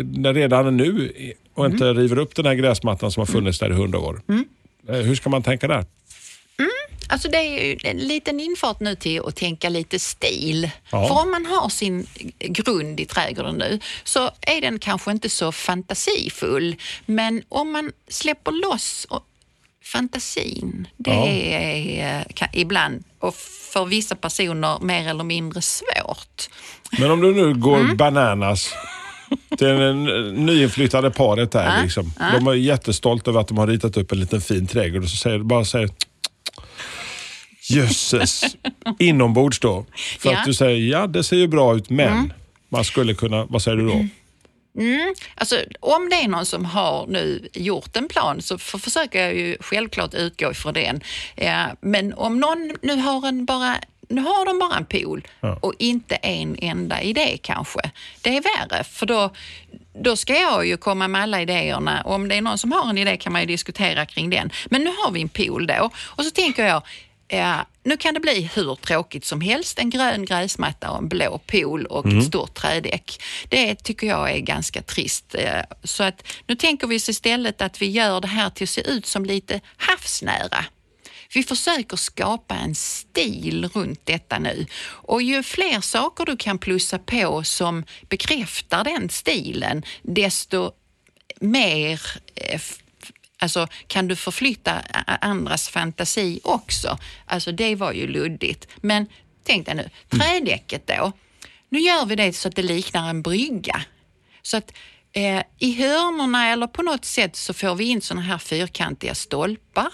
[0.03, 1.11] där redan nu
[1.53, 4.21] och inte river upp den här gräsmattan som har funnits där i hundra år.
[4.89, 5.85] Eh, Hur ska man tänka där?
[7.09, 10.69] Alltså det är ju en liten infart nu till att tänka lite stil.
[10.89, 11.07] Ja.
[11.07, 12.07] För om man har sin
[12.39, 16.75] grund i trädgården nu så är den kanske inte så fantasifull.
[17.05, 19.07] Men om man släpper loss
[19.83, 21.27] fantasin, det Ja.
[21.27, 23.35] är eh, kan, ibland och
[23.73, 26.49] för vissa personer mer eller mindre svårt.
[26.99, 28.73] Men om du nu går bananas
[29.57, 30.03] till en
[30.45, 31.83] nyinflyttade paret där.
[31.83, 32.13] Liksom.
[32.33, 35.15] De är jättestolta över att de har ritat upp en liten fin trädgård och så
[35.17, 35.89] säger bara säger
[37.69, 38.43] Jösses,
[38.99, 39.85] inombords då.
[40.19, 40.39] För Ja.
[40.39, 42.33] att du säger, ja det ser ju bra ut men
[42.69, 44.05] man skulle kunna, vad säger du då?
[45.35, 49.35] Alltså, om det är någon som har nu gjort en plan så för, försöker jag
[49.35, 51.01] ju självklart utgå ifrån den.
[51.35, 53.75] Eh, men om någon nu har en bara
[54.09, 55.59] nu har de bara en pool Ja.
[55.61, 57.79] och inte en enda idé kanske.
[58.21, 59.33] Det är värre för då,
[60.03, 62.01] då ska jag ju komma med alla idéerna.
[62.05, 64.51] Om det är någon som har en idé kan man ju diskutera kring den.
[64.65, 66.81] Men nu har vi en pool då och så tänker jag
[67.29, 69.79] Ja, nu kan det bli hur tråkigt som helst.
[69.79, 73.21] En grön gräsmatta och en blå pool och ett stort trädäck.
[73.49, 75.35] Det tycker jag är ganska trist.
[75.35, 78.69] Eh, Så att nu tänker vi oss istället att vi gör det här till att
[78.69, 80.65] se ut som lite havsnära.
[81.33, 86.99] Vi försöker skapa en stil runt detta nu och ju fler saker du kan plussa
[86.99, 90.71] på som bekräftar den stilen, desto
[91.39, 92.01] mer
[92.35, 92.61] eh,
[93.41, 94.73] Alltså, kan du förflytta
[95.21, 96.97] andras fantasi också?
[97.25, 98.67] Alltså, det var ju luddigt.
[98.77, 99.05] Men
[99.43, 101.11] tänk dig nu, trädäcket då.
[101.69, 103.81] Nu gör vi det så att det liknar en brygga.
[104.41, 104.73] Så att
[105.13, 109.87] eh, i hörnorna eller på något sätt så får vi in såna här fyrkantiga stolpar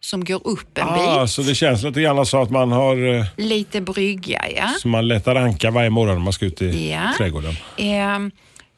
[0.00, 1.30] som går upp en Ah, bit.
[1.30, 4.68] så det känns lite grann så att man har, eh, Lite brygga, ja.
[4.82, 7.12] så man letar anka varje morgon när man ska ut i Ja.
[7.18, 7.56] trädgården.
[7.76, 8.18] Eh,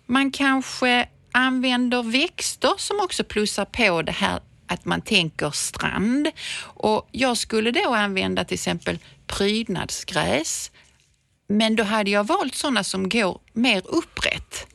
[0.06, 6.28] man kanske använder växter som också plussar på det här att man tänker strand.
[6.62, 10.70] Och jag skulle då använda till exempel prydnadsgräs.
[11.48, 14.66] Men då hade jag valt sådana som går mer upprätt.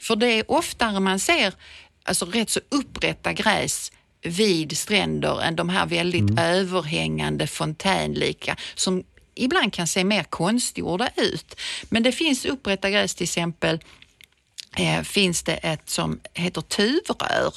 [0.00, 1.54] För det är oftare man ser
[2.04, 9.72] alltså rätt så upprätta gräs vid stränder än de här väldigt överhängande fontänlika som ibland
[9.72, 11.60] kan se mer konstgjorda ut.
[11.88, 13.80] Men det finns upprätta gräs till exempel
[14.76, 17.54] eh, finns det ett som heter tuvrör,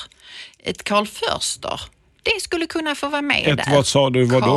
[0.63, 1.81] ett Karl Förster.
[2.23, 3.75] Det skulle kunna få vara med Ett där.
[3.75, 4.47] vad sa du, vad då?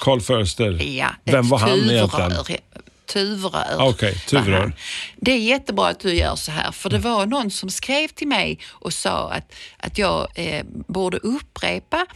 [0.00, 0.82] Karl Förster.
[0.82, 2.32] Ja, Vem var han egentligen?
[3.12, 3.76] tuvrör.
[3.78, 3.86] Var
[4.26, 4.72] tuvrör.
[5.16, 8.28] Det är jättebra att du gör så här, för det var någon som skrev till
[8.28, 12.06] mig och sa att, att jag eh, borde upprepa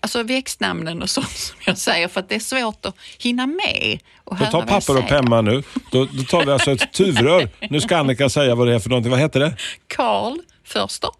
[0.00, 3.98] Alltså växtnamnen och sånt som jag säger för att det är svårt att hinna med.
[4.24, 5.62] Och Då tar papper och penna nu.
[5.90, 7.48] Då, då tar vi alltså ett tuvrör.
[7.70, 9.10] Nu ska Annika säga vad det är för någonting.
[9.10, 9.56] Vad heter det?
[9.86, 11.10] Karl Förster.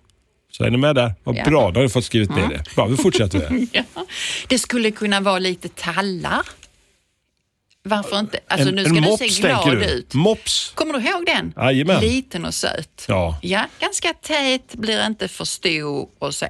[0.51, 1.15] Så är ni med där?
[1.25, 1.45] Vad Ja.
[1.45, 2.75] bra, då har du fått skrivit ner det.
[2.75, 3.67] Bra, vi fortsätter.
[3.73, 3.83] Ja.
[4.49, 6.43] Det skulle kunna vara lite tallar.
[7.87, 8.39] Varför inte?
[8.49, 9.85] Alltså en nu ska du se glad du?
[9.85, 10.15] ut.
[10.15, 10.73] Mops?
[10.75, 11.53] Kommer du ihåg den?
[11.57, 12.01] Jajamän.
[12.01, 13.05] Liten och söt.
[13.09, 13.39] Ja.
[13.43, 16.47] Ja, ganska tät, blir inte för stor och så.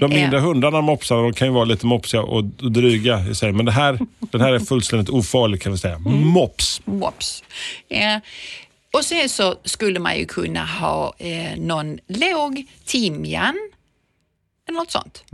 [0.00, 3.52] De mindre Eh, hundarna, mopsarna, de kan ju vara lite mopsiga och, dryga i sig.
[3.52, 5.94] Men det här, den här är fullständigt ofarlig kan vi säga.
[5.94, 6.12] Mm.
[6.26, 6.80] Mops.
[6.84, 7.44] Mops.
[7.88, 8.20] Ja.
[8.92, 13.54] Och sen så skulle man ju kunna ha eh, någon låg timjan
[14.68, 15.24] eller något sånt.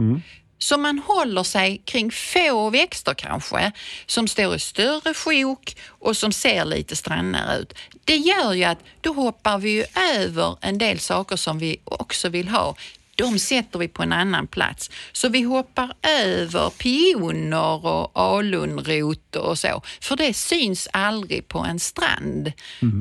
[0.62, 3.72] Så man håller sig kring få växter kanske,
[4.07, 7.72] som står i större sjok och som ser lite strandnära ut.
[8.05, 9.85] Det gör ju att då hoppar vi ju
[10.16, 12.77] över en del saker som vi också vill ha.
[13.22, 14.90] De sätter vi på en annan plats.
[15.12, 19.82] Så vi hoppar över pioner och alunrot och så.
[20.00, 22.52] För det syns aldrig på en strand.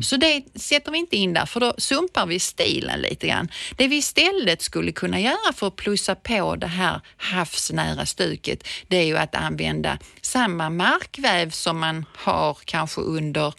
[0.03, 3.49] Så det sätter vi inte in där för då sumpar vi stilen lite grann.
[3.77, 8.97] Det vi istället skulle kunna göra för att plussa på det här havsnära stuket det
[8.97, 13.53] är ju att använda samma markväv som man har kanske under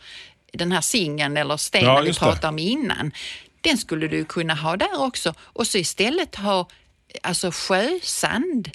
[0.53, 2.19] den här singeln eller stenen Ja, vi det.
[2.19, 3.13] pratade om innan.
[3.63, 6.69] Den skulle du kunna ha där också och så istället ha
[7.23, 8.71] alltså sjösand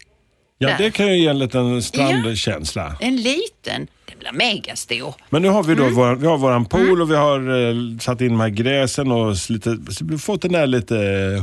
[0.60, 0.78] Ja, Där.
[0.78, 2.96] det kan ju ge en liten strandkänsla.
[3.00, 5.16] En liten, den blir megastor.
[5.30, 5.96] Men nu har vi då Mm.
[5.96, 9.36] våran, vi har våran pool och vi har eh, satt in de här gräsen och
[9.50, 9.78] lite,
[10.20, 10.96] fått den där lite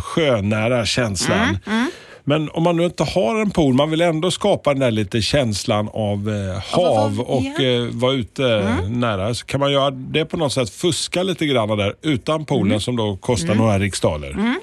[0.04, 1.58] sjönära känslan.
[1.66, 1.90] Mm,
[2.26, 5.22] Men om man nu inte har en pool, man vill ändå skapa den där lite
[5.22, 7.42] känslan av eh, hav och.
[7.42, 7.86] Mm.
[7.88, 8.42] eh, vara ute
[8.88, 9.34] nära.
[9.34, 12.80] Så kan man göra det på något sätt, fuska lite grann där utan poolen Mm.
[12.80, 14.54] som då kostar några riksdaler.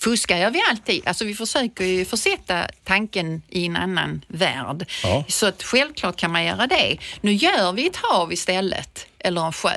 [0.00, 1.02] Fuskar gör vi alltid.
[1.06, 4.86] Alltså vi försöker ju försätta tanken i en annan värld.
[5.02, 5.24] Ja.
[5.28, 6.96] Så att självklart kan man göra det.
[7.20, 9.70] Nu gör vi ett hav istället, eller en sjö.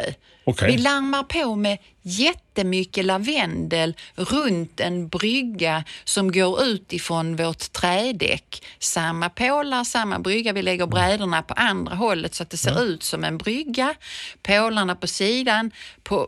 [0.43, 0.71] Okej.
[0.71, 8.63] Vi larmar på med jättemycket lavendel runt en brygga som går ut ifrån vårt trädäck.
[8.79, 10.53] Samma pålar, samma brygga.
[10.53, 13.95] Vi lägger brädorna på andra hållet så att det ser ut som en brygga.
[14.41, 15.71] Pålarna på sidan.
[16.03, 16.27] På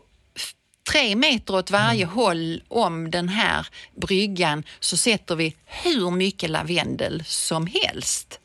[0.90, 7.22] tre meter åt varje håll om den här bryggan så sätter vi hur mycket lavendel
[7.26, 8.40] som helst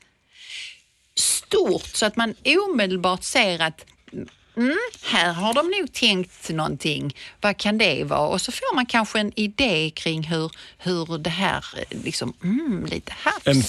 [1.16, 3.86] stort så att man omedelbart ser att
[4.58, 7.16] mm, här har de nog tänkt någonting.
[7.42, 8.28] Vad kan det vara?
[8.28, 13.14] Och så får man kanske en idé kring hur, hur det här, liksom, mm, lite
[13.20, 13.44] havs...
[13.48, 13.64] En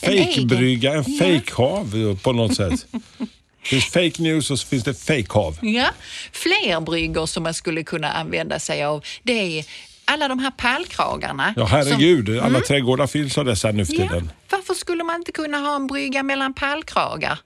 [0.00, 1.18] fejkbrygga, en Ja.
[1.18, 2.86] fejkhav på något sätt.
[2.92, 3.28] Det
[3.68, 5.58] finns fake news och så finns det fejkhav.
[5.62, 5.88] Ja,
[6.32, 9.04] fler bryggor som man skulle kunna använda sig av.
[9.22, 9.64] Det är
[10.04, 11.54] alla de här pallkragarna.
[11.56, 12.26] Ja, herregud.
[12.26, 14.30] Som, Alla trädgårdar fylls av dessa nu för ja, tiden.
[14.50, 17.38] varför skulle man inte kunna ha en brygga mellan pallkragar?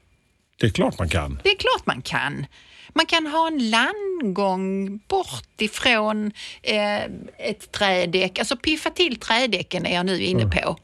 [0.62, 1.40] Det är klart man kan.
[1.42, 2.46] Det är klart man kan.
[2.94, 7.02] Man kan ha en landgång bort ifrån eh,
[7.38, 8.38] ett trädäck.
[8.38, 10.76] Alltså piffa till trädäcken är jag nu inne på.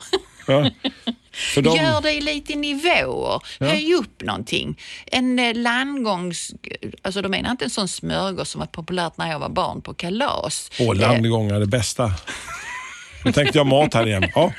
[0.46, 0.70] Ja.
[1.54, 3.42] De, Gör det i lite nivåer.
[3.60, 4.80] Höj upp någonting.
[5.06, 6.54] En eh, landgångs...
[7.02, 9.94] Alltså då menar inte en sån smörgås som var populärt när jag var barn på
[9.94, 10.70] kalas.
[10.80, 12.12] Åh, landgångar är det bästa.
[13.24, 14.30] Nu tänkte jag mat här igen.
[14.34, 14.52] Ja.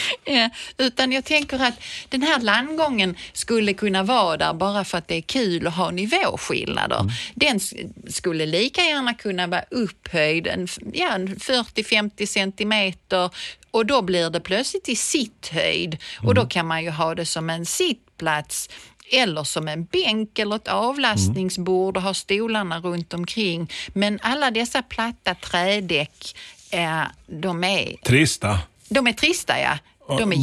[0.24, 1.74] Eh, utan jag tänker att
[2.08, 5.90] den här landgången skulle kunna vara där bara för att det är kul att ha
[5.90, 7.00] nivåskillnader.
[7.00, 7.12] Mm.
[7.34, 7.60] Den
[8.08, 13.30] skulle lika gärna kunna vara upphöjd en, ja, en 40-50 centimeter
[13.70, 16.34] och då blir det plötsligt i sitthöjd och Mm.
[16.34, 18.68] då kan man ju ha det som en sittplats
[19.12, 23.70] eller som en bänk eller ett avlastningsbord och ha stolarna runt omkring.
[23.94, 26.36] Men alla dessa platta trädäck,
[26.70, 28.58] eh, de är Trista.
[28.90, 29.78] De är trista ja.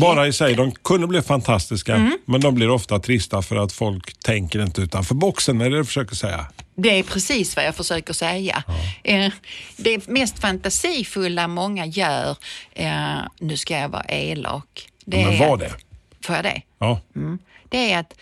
[0.01, 0.55] Bara i sig.
[0.55, 2.17] De kunde bli fantastiska, Mm.
[2.25, 5.61] men de blir ofta trista för att folk tänker inte utanför boxen.
[5.61, 6.45] Är det du försöker säga?
[6.75, 8.63] Det är precis vad jag försöker säga.
[9.03, 9.31] Eh,
[9.77, 12.35] det mest fantasifulla många gör,
[12.73, 14.89] eh, nu ska jag vara elak.
[15.05, 15.73] Det Men var att- det?
[16.21, 16.61] Får jag det?
[16.79, 17.01] Ja.
[17.15, 17.39] Mm.
[17.69, 18.13] Det är att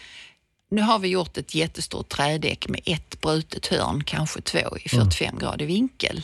[0.71, 5.39] nu har vi gjort ett jättestort trädäck med ett brutet hörn, kanske två i 45
[5.39, 6.23] grader vinkel.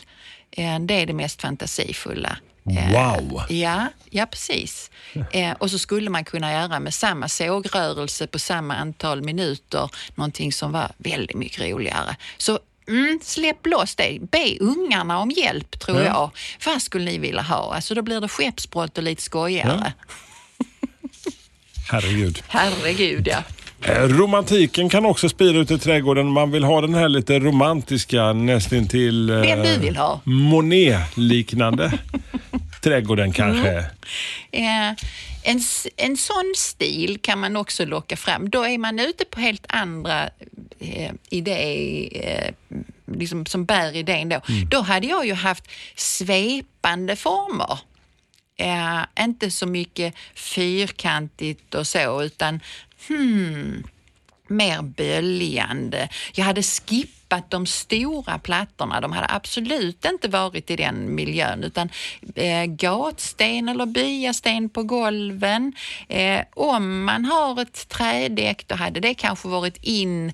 [0.50, 2.36] Eh, Det är det mest fantasifulla.
[2.70, 3.42] Eh, Wow.
[3.48, 4.90] Ja, ja precis.
[5.32, 10.52] Eh, och så skulle man kunna göra med samma sågrörelse på samma antal minuter någonting
[10.52, 12.16] som var väldigt mycket roligare.
[12.38, 14.18] Så mm, släpp loss det.
[14.30, 16.04] Be ungarna om hjälp tror Ja.
[16.06, 16.30] jag.
[16.72, 17.74] Vad skulle ni vilja ha?
[17.74, 19.92] Alltså då blir det skeppsbrott och lite skojigare.
[21.90, 22.42] Herregud.
[22.48, 23.42] Herregud ja.
[23.84, 26.26] Eh, Romantiken kan också spira ut i trädgården.
[26.26, 30.20] Man vill ha den här lite romantiska, nästintill eh, vill ha.
[30.24, 31.92] Monet-liknande
[32.82, 33.84] trädgården kanske.
[34.52, 34.90] Mm.
[34.90, 34.96] Eh,
[35.42, 35.60] en,
[35.96, 38.50] en sån stil kan man också locka fram.
[38.50, 40.30] Då är man ute på helt andra
[40.78, 42.54] eh, idéer eh,
[43.16, 44.40] liksom som bär idén då.
[44.70, 45.64] Då hade jag ju haft
[45.96, 47.78] svepande former.
[48.56, 52.60] Eh, inte så mycket fyrkantigt och så, utan
[53.08, 53.84] hmm,
[54.48, 56.08] mer böljande.
[56.34, 59.00] Jag hade skippat de stora plattorna.
[59.00, 61.88] De hade absolut inte varit i den miljön utan
[62.34, 65.72] eh, gatsten eller byasten på golven.
[66.08, 70.32] Eh, om man har ett trädäck då hade det kanske varit in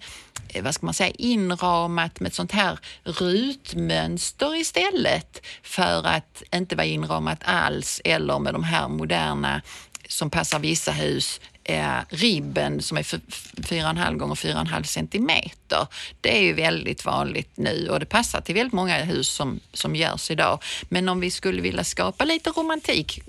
[0.49, 6.77] eh, vad ska man säga, inramat med ett sånt här rutmönster istället för att inte
[6.77, 9.63] vara inramat alls eller med de här moderna
[10.09, 15.87] som passar vissa hus, eh, ribben som är f- f- 4,5 gånger 4,5 centimeter.
[16.21, 19.97] Det är ju väldigt vanligt nu och det passar till väldigt många hus som, som
[19.97, 20.63] görs idag.
[20.89, 23.21] Men om vi skulle vilja skapa lite romantik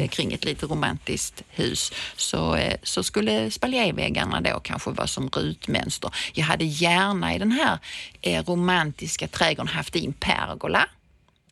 [0.00, 5.28] eh, kring ett lite romantiskt hus så, eh, så skulle spaljéväggarna då kanske vara som
[5.28, 6.10] rutmönster.
[6.34, 7.78] Jag hade gärna i den här
[8.22, 10.86] eh, romantiska trädgården haft in pergola.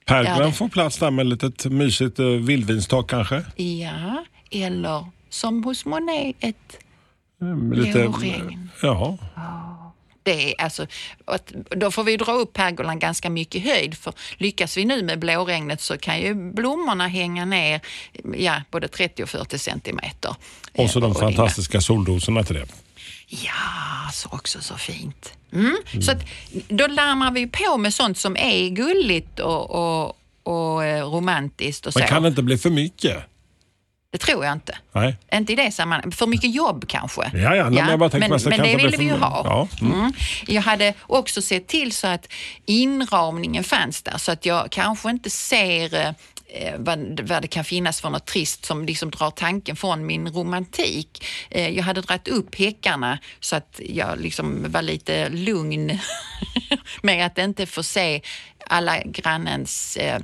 [0.04, 3.44] Pergolan Ja, det- får plats där med ett litet mysigt eh, vildvinstak kanske.
[3.56, 6.78] Ja, eller som hos Monet, ett
[7.40, 8.12] Mm, Lite,
[8.82, 9.18] ja.
[10.22, 10.86] Det är alltså,
[11.24, 15.18] att, då får vi dra upp pergolan ganska mycket höjd för lyckas vi nu med
[15.18, 17.80] blåregnet så kan ju blommorna hänga ner
[18.36, 20.34] ja, både 30 och 40 centimeter.
[20.76, 22.66] Och så Eh, de fantastiska solrosorna till det.
[23.28, 25.32] Ja, så också så fint.
[25.52, 25.76] Mm.
[26.00, 26.24] Så att,
[26.68, 31.92] då larmar vi på med sånt som är gulligt och, och, och eh, romantiskt och
[31.92, 31.98] så.
[31.98, 33.24] Men kan det inte bli för mycket?
[34.10, 34.78] Det tror jag inte.
[34.92, 35.16] Nej.
[35.32, 36.14] Inte i det sammanhanget.
[36.14, 37.30] För mycket jobb kanske.
[37.34, 39.42] Ja, ja, men tänkte men, men kan det ville vi ju ha.
[39.44, 39.92] Ja, mm.
[39.92, 40.12] Mm.
[40.46, 42.32] Jag hade också sett till så att
[42.66, 45.94] inramningen fanns där så att jag kanske inte ser
[46.46, 50.28] eh, vad, vad det kan finnas för något trist som liksom drar tanken från min
[50.28, 51.24] romantik.
[51.50, 55.98] Eh, jag hade dragit upp häckarna så att jag liksom var lite lugn
[57.02, 58.20] med att inte få se
[58.66, 60.20] alla grannens eh,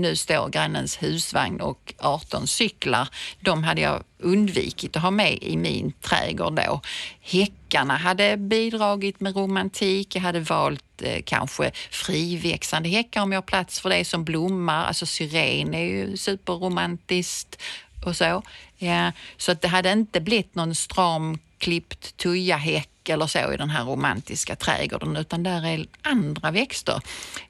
[0.00, 3.08] nu står grannens husvagn och 18 cyklar.
[3.40, 6.80] De hade jag undvikit att ha med i min trädgård då.
[7.20, 10.16] Häckarna hade bidragit med romantik.
[10.16, 14.84] Jag hade valt eh, kanske friväxande häckar om jag har plats för det som blommar.
[14.84, 17.62] Alltså syren är ju superromantiskt
[18.06, 18.42] och så.
[18.76, 23.70] Ja, så att det hade inte blivit någon stram klippt tujahäck eller så i den
[23.70, 27.00] här romantiska trädgården utan där är andra växter.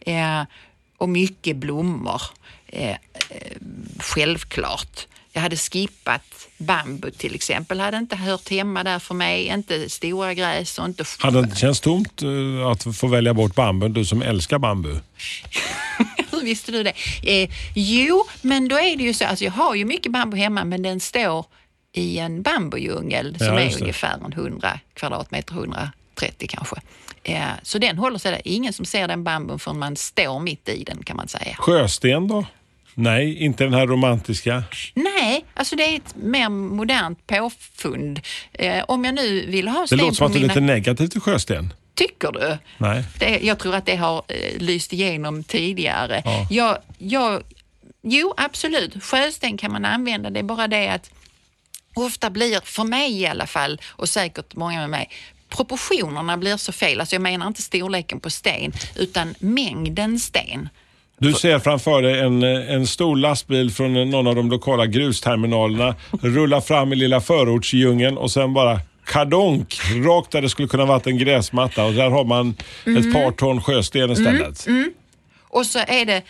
[0.01, 0.43] Eh,
[1.01, 2.23] och mycket blommor.
[2.67, 2.97] Eh, eh,
[3.99, 5.07] självklart.
[5.33, 6.23] Jag hade skippat
[6.59, 9.47] bambu till exempel, hade inte hört hemma där för mig.
[9.47, 11.05] Inte stora gräs och inte...
[11.19, 14.89] Hade det inte känts tomt eh, att få välja bort bambun, du som älskar bambu?
[16.31, 16.93] Hur visste du det?
[17.43, 20.65] Eh, jo, men då är det ju så, alltså jag har ju mycket bambu hemma
[20.65, 21.47] men den står
[21.93, 23.83] i en bambudjungel som Ja, är just det.
[23.83, 26.77] ungefär en 100 kvadratmeter, 130 kanske.
[27.25, 28.41] Eh, så den håller sig där.
[28.45, 31.57] Ingen som ser den bambun förrän man står mitt i den kan man säga.
[31.59, 32.47] Sjösten då?
[32.95, 34.63] Nej, inte den här romantiska.
[34.95, 38.21] Nej, alltså det är ett mer modernt påfund.
[38.53, 40.55] Eh, om jag nu vill ha Det sten låter som att det är mina...
[40.55, 41.73] lite negativt till sjösten.
[41.95, 42.59] Tycker du?
[42.79, 43.05] Nej.
[43.19, 46.23] Det, jag tror att det har eh, lyst igenom tidigare.
[46.25, 46.47] Ja.
[46.51, 47.43] Jag, jag,
[48.03, 49.05] jo, absolut.
[49.05, 50.31] Sjösten kan man använda.
[50.31, 51.11] Det är bara det att
[51.95, 55.11] ofta blir, för mig i alla fall, och säkert många med mig,
[55.51, 57.01] proportionerna blir så fel.
[57.01, 60.69] Alltså jag menar inte storleken på sten, utan mängden sten.
[61.19, 66.61] Du ser framför dig en, en stor lastbil från någon av de lokala grusterminalerna rulla
[66.61, 71.19] fram i lilla förortsdjungeln och sen bara kardonk rakt där det skulle kunna varit en
[71.19, 74.67] gräsmatta och där har man ett par ton sjösten istället.
[75.49, 76.23] Och så är det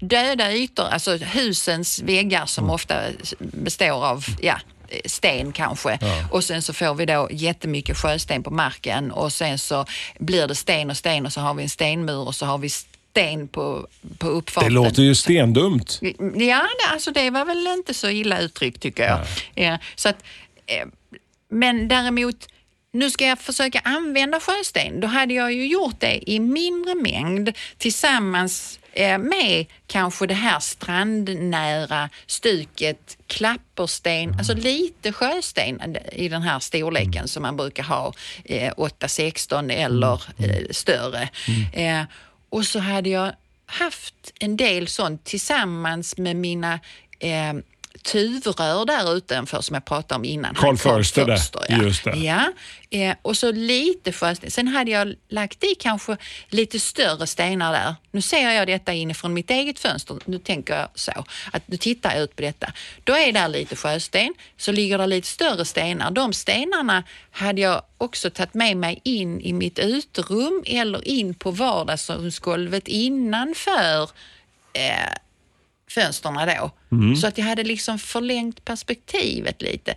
[0.00, 2.94] döda ytor, alltså husens väggar som ofta
[3.38, 4.56] består av ja,
[5.04, 5.98] sten kanske.
[6.30, 9.84] Och sen så får vi då jättemycket sjösten på marken och sen så
[10.18, 12.68] blir det sten och sten och så har vi en stenmur och så har vi
[12.70, 13.86] sten på,
[14.18, 14.72] på Det uppfarten.
[14.74, 16.00] låter ju stendumt.
[16.36, 19.20] Ja, det, alltså det var väl inte så illa uttryckt tycker jag.
[19.54, 20.16] Ja, så att,
[20.66, 20.86] eh,
[21.48, 22.36] men däremot,
[22.94, 25.00] nu ska jag försöka använda sjösten.
[25.00, 30.60] Då hade jag ju gjort det i mindre mängd tillsammans eh, med kanske det här
[30.60, 38.12] strandnära stuket, klappersten, alltså lite sjösten i den här storleken som man brukar ha,
[38.44, 41.28] eh, 8-16 eller eh, större.
[41.72, 42.02] Eh,
[42.48, 43.32] och så hade jag
[43.66, 46.80] haft en del sånt tillsammans med mina
[47.18, 47.54] eh,
[48.04, 50.56] tuvrör där utanför som jag pratade om innan.
[50.56, 51.82] Han, Förster där, ja.
[51.82, 52.16] just det.
[52.16, 52.52] Ja,
[52.90, 54.50] eh, och så lite sjösten.
[54.50, 56.16] Sen hade jag lagt i kanske
[56.48, 57.94] lite större stenar där.
[58.10, 60.18] Nu ser jag detta inifrån mitt eget fönster.
[60.24, 62.72] Nu tänker jag så, att nu tittar jag ut på detta.
[63.04, 66.10] Då är där lite sjösten, så ligger det lite större stenar.
[66.10, 71.50] De stenarna hade jag också tagit med mig in i mitt uterum eller in på
[71.50, 74.02] vardagsrumsgolvet innanför
[74.72, 75.14] eh,
[75.94, 76.70] fönstren då.
[77.16, 79.94] Så att jag hade liksom förlängt perspektivet lite.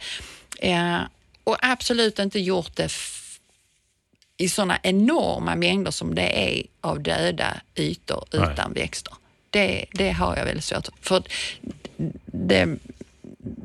[0.59, 0.99] Eh,
[1.43, 2.91] och absolut inte gjort det
[4.37, 8.49] i sådana enorma mängder som det är av döda ytor Nej.
[8.51, 9.13] utan växter.
[9.49, 11.23] Det, det har jag väldigt svårt för.
[12.25, 12.77] Det,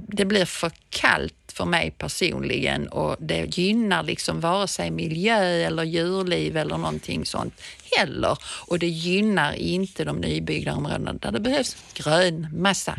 [0.07, 5.83] det blir för kallt för mig personligen och det gynnar liksom vare sig miljö eller
[5.83, 7.63] djurliv eller någonting sånt
[7.99, 8.39] heller.
[8.67, 12.97] Och det gynnar inte de nybyggda områdena där det behövs grön massa.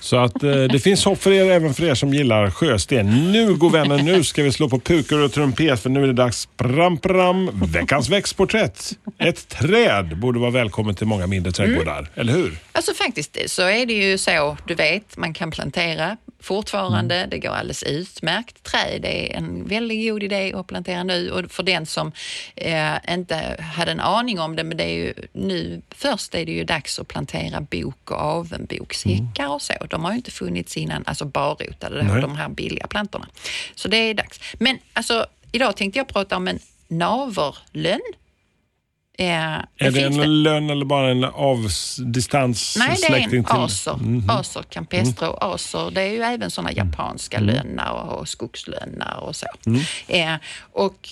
[0.00, 3.32] Så att eh, det finns hopp för er, även för er som gillar sjösten.
[3.32, 6.12] Nu, god vänner, nu ska vi slå på pukor och trumpet för nu är det
[6.12, 6.48] dags.
[6.56, 8.92] Pram, pram, veckans växtporträtt.
[9.18, 12.58] Ett träd borde vara välkommet till många mindre trädgårdar, eller hur?
[12.72, 17.26] Alltså faktiskt så är det ju så, du vet, man kan plantera fortfarande.
[17.30, 18.62] Det går alldeles utmärkt.
[18.62, 22.12] Träd är en väldigt god idé att plantera nu och för den som
[22.56, 26.52] eh, inte hade en aning om det, men det är ju nu först är det
[26.52, 29.72] ju dags att plantera bok och avenbokshäckar och så.
[29.90, 32.20] De har ju inte funnits innan, alltså barrotade, Nej.
[32.22, 33.28] de här billiga plantorna.
[33.74, 34.40] Så det är dags.
[34.58, 38.00] Men alltså, idag tänkte jag prata om en naverlönn.
[39.18, 43.40] Eh, Är det en lön eller bara en avdistanssläkting Nej, det är en till?
[43.40, 43.64] Mhm.
[43.64, 44.38] aser.
[44.40, 45.90] Aser campestre och aser.
[45.90, 46.86] Det är ju även sådana Mm.
[46.88, 49.46] japanska lönnar och, och skogslönnar och så.
[49.66, 49.80] Mm.
[50.08, 50.40] Eh,
[50.72, 51.08] och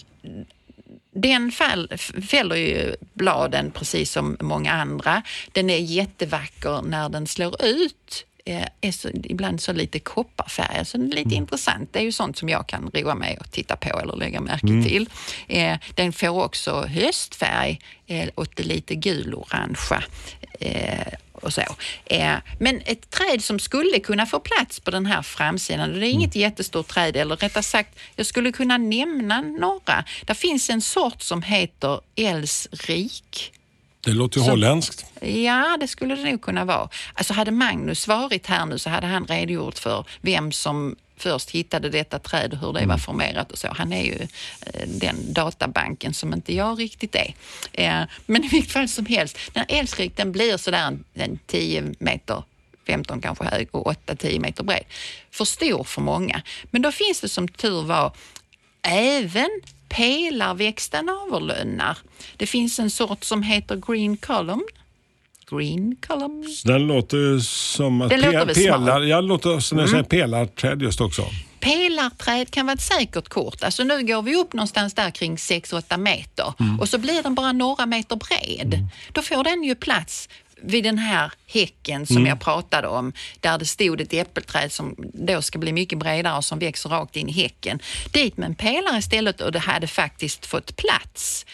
[1.15, 1.93] den fall,
[2.29, 5.23] fäller ju bladen precis som många andra.
[5.53, 8.27] Den är jättevacker när den slår ut.
[8.45, 11.37] Eh, är så, ibland så lite kopparfärg, så den är lite Mm.
[11.43, 11.89] intressant.
[11.93, 14.67] Det är ju sånt som jag kan roa mig och titta på eller lägga märke
[14.67, 14.85] Mm.
[14.85, 15.09] till.
[15.49, 20.03] Eh, den får också höstfärg eh, åt det lite gulorangea.
[20.61, 21.13] Eh,
[21.43, 21.63] och så.
[22.05, 26.09] Eh, men ett träd som skulle kunna få plats på den här framsidan, och det
[26.09, 30.05] är inget jättestort träd, eller rättare sagt, jag skulle kunna nämna några.
[30.27, 33.53] Det finns en sort som heter Elsrik.
[34.05, 35.05] Det låter ju holländskt.
[35.21, 36.89] Ja, det skulle det nog kunna vara.
[37.15, 41.89] Alltså hade Magnus varit här nu så hade han redogjort för vem som först hittade
[41.89, 43.69] detta träd och hur det var formerat och så.
[43.69, 44.27] Han är ju
[44.67, 47.35] eh, den databanken som inte jag riktigt är.
[47.73, 51.39] Eh, men i vilket fall som helst, den här älskrik den blir sådär en, en
[51.47, 52.43] 10 meter
[52.87, 54.85] 15 kanske hög och 8-10 meter bred.
[55.31, 56.43] För stor för många.
[56.71, 58.13] Men då finns det som tur var
[58.83, 59.51] även
[59.89, 61.99] pelarväxta naverlönnar.
[62.37, 64.67] Det finns en sort som heter green column.
[65.57, 66.45] Green column.
[66.65, 69.01] Den låter som att Den låter pe- väl pelar.
[69.03, 69.25] Mm.
[69.25, 71.27] låter som jag säger pelarträd just också.
[71.61, 73.63] Pelarträd kan vara ett säkert kort.
[73.63, 77.53] Alltså nu går vi upp någonstans där kring 6-8 meter och så blir den bara
[77.53, 78.89] några meter bred.
[79.13, 80.29] Då får den ju plats
[80.65, 85.43] vid den här häcken som jag pratade om, där det stod ett äppelträd som då
[85.43, 87.79] ska bli mycket bredare och som växer rakt in i häcken.
[88.13, 91.47] Dit med en pelare istället och det hade faktiskt fått plats.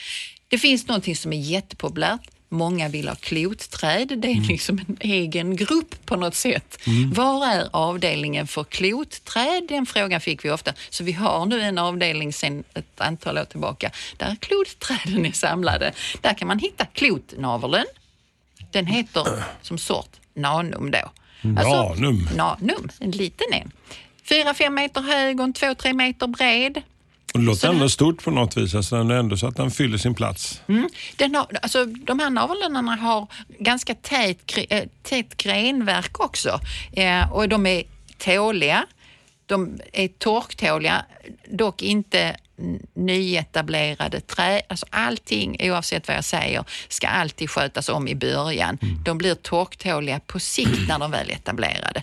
[0.48, 2.20] Det finns någonting som är jättepopulärt.
[2.48, 4.18] Många vill ha klotträd.
[4.18, 6.78] Det är liksom en egen grupp på något sätt.
[7.14, 9.64] Var är avdelningen för klotträd?
[9.68, 10.72] Den frågan fick vi ofta.
[10.90, 15.92] Så vi har nu en avdelning sedan ett antal år tillbaka där klotträden är samlade.
[16.20, 17.84] Där kan man hitta klotnaveln.
[18.70, 21.10] Den heter som sort nanum då.
[21.42, 22.28] Nanum?
[22.36, 23.70] nanum, en liten en.
[24.24, 26.82] Fyra, fem meter hög och en två, tre meter bred.
[27.34, 28.74] Och det låter det- ändå stort på något vis.
[28.74, 30.60] Alltså den är ändå så att den fyller sin plats.
[30.68, 30.88] Mm.
[31.16, 33.26] Den har, alltså, de här navellönnarna har
[33.58, 36.60] ganska tät, gre- eh, tätt grenverk också
[36.92, 37.82] eh, och de är
[38.18, 38.86] tåliga.
[39.46, 41.04] De är torktåliga,
[41.50, 42.36] dock inte
[42.94, 44.62] nyetablerade trä.
[44.68, 48.78] Alltså allting, oavsett vad jag säger, ska alltid skötas om i början.
[49.04, 52.02] De blir torktåliga på sikt när de väl är etablerade.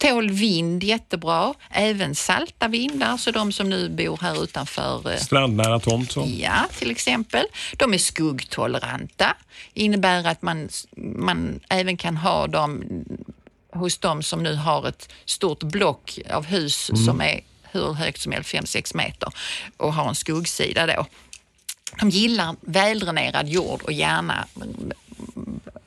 [0.00, 5.80] Tål vind jättebra, även salta vindar, så de som nu bor här utanför eh, Strandnära
[5.80, 6.28] tomt så.
[6.38, 7.44] Ja, till exempel.
[7.76, 9.36] De är skuggtoleranta.
[9.74, 12.84] innebär att man, man även kan ha dem
[13.72, 18.32] hos de som nu har ett stort block av hus som är hur högt som
[18.32, 19.28] helst, 5-6 meter
[19.76, 21.06] och har en skuggsida då.
[22.00, 24.46] De gillar väldränerad jord och gärna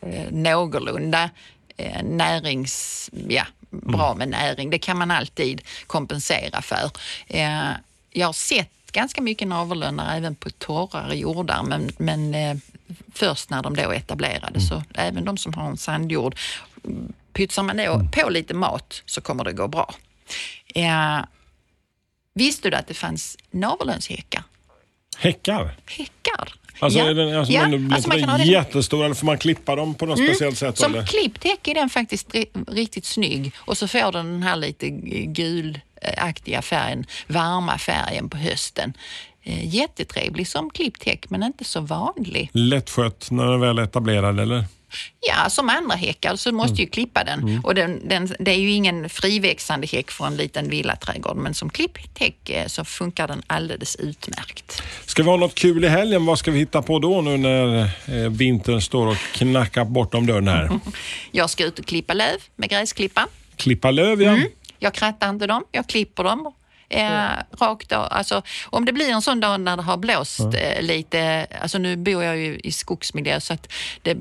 [0.01, 1.30] eh, någorlunda
[1.78, 3.09] eh, närings...
[3.28, 3.45] Ja,
[3.82, 4.70] bra med näring.
[4.70, 6.92] Det kan man alltid kompensera för.
[7.28, 7.72] Eh,
[8.12, 12.58] jag har sett ganska mycket navellönnar även på torrare jordar men, men eh,
[13.14, 14.62] först när de då etablerade.
[14.62, 16.36] Så även de som har en sandjord,
[17.34, 19.96] pytsar man då på lite mat så kommer det gå bra.
[20.76, 21.20] Eh,
[22.34, 24.44] visste du att det fanns navelönshäckar?
[25.18, 25.76] Häckar?
[25.86, 26.54] Häckar?
[26.84, 27.14] Alltså, Ja.
[27.14, 29.38] den, alltså, Ja, men, blir alltså man kan ha den den- jättestor eller får man
[29.38, 30.78] klippa dem på något speciellt sätt?
[30.78, 31.06] Som eller?
[31.06, 34.90] klippt häck är den faktiskt ri- riktigt snygg och så får den den här lite
[35.28, 38.94] gulaktiga färgen, varma färgen på hösten.
[39.44, 42.50] Eh, Jättetrevlig som klippt häck men inte så vanlig.
[42.54, 44.66] Lättskött när den väl är etablerad eller?
[45.20, 47.62] Ja, som andra häckar så måste ju klippa den.
[47.64, 51.70] Och den, den, det är ju ingen friväxande häck för en liten villaträdgård men som
[51.70, 54.84] klippt häck eh, så funkar den alldeles utmärkt.
[55.06, 56.26] Ska vi ha något kul i helgen?
[56.26, 60.48] Vad ska vi hitta på då nu när eh, vintern står och knackar bortom dörren
[60.48, 60.70] här?
[61.32, 63.28] Jag ska ut och klippa löv med gräsklippan.
[63.56, 64.32] Klippa löv ja.
[64.32, 64.48] Mm.
[64.80, 66.54] Jag krattar inte dem, jag klipper dem.
[66.94, 67.30] Eh,
[67.60, 68.08] rakt av.
[68.12, 71.96] Alltså, om det blir en sån dag när det har blåst eh, lite, alltså nu
[71.96, 73.72] bor jag ju i skogsmiljö så att
[74.02, 74.18] det,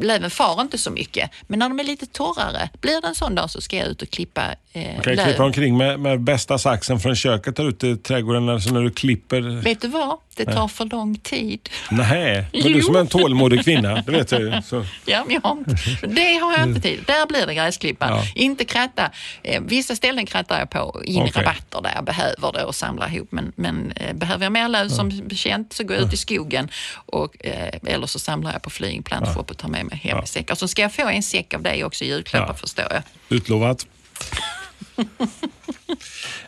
[0.00, 1.30] löven far inte så mycket.
[1.46, 4.02] Men när de är lite torrare, blir det en sån dag så ska jag ut
[4.02, 4.42] och klippa
[4.72, 5.24] eh, Man kan löv.
[5.24, 8.48] klippa omkring med, med bästa saxen från köket där ute i trädgården.
[8.48, 9.40] Alltså när du klipper.
[9.62, 10.18] Vet du vad?
[10.36, 11.68] Det tar för lång tid.
[11.90, 12.82] Nej, men du Jo.
[12.82, 14.62] som är en tålmodig kvinna, det vet jag ju.
[14.64, 14.84] Så.
[15.06, 15.64] Ja, men jag
[16.08, 17.04] det har jag inte tid.
[17.06, 18.08] Där blir det gräsklippa.
[18.08, 18.24] Ja.
[18.34, 19.10] Inte kratta.
[19.42, 21.46] Eh, vissa ställen krattar jag på in i Okej.
[21.46, 23.28] rabatter där jag behöver det och samlar ihop.
[23.32, 26.68] Men, men eh, behöver jag mer löv som känt så går jag ut i skogen
[26.94, 30.26] och, eh, eller så samlar jag på flying plantshop och tar med mig hem i
[30.26, 30.54] säckar.
[30.54, 32.54] Så ska jag få en säck av dig också i julklappar Ja.
[32.54, 33.02] förstår jag.
[33.28, 33.86] Utlovat.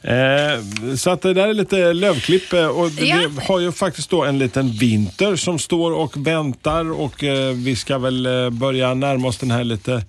[0.03, 3.16] Eh, så att det där är lite lövklipp eh, och Ja.
[3.36, 7.76] vi har ju faktiskt då en liten vinter som står och väntar och eh, vi
[7.76, 10.05] ska väl eh, börja närma oss den här lite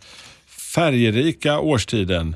[0.74, 2.36] färgerika årstiden.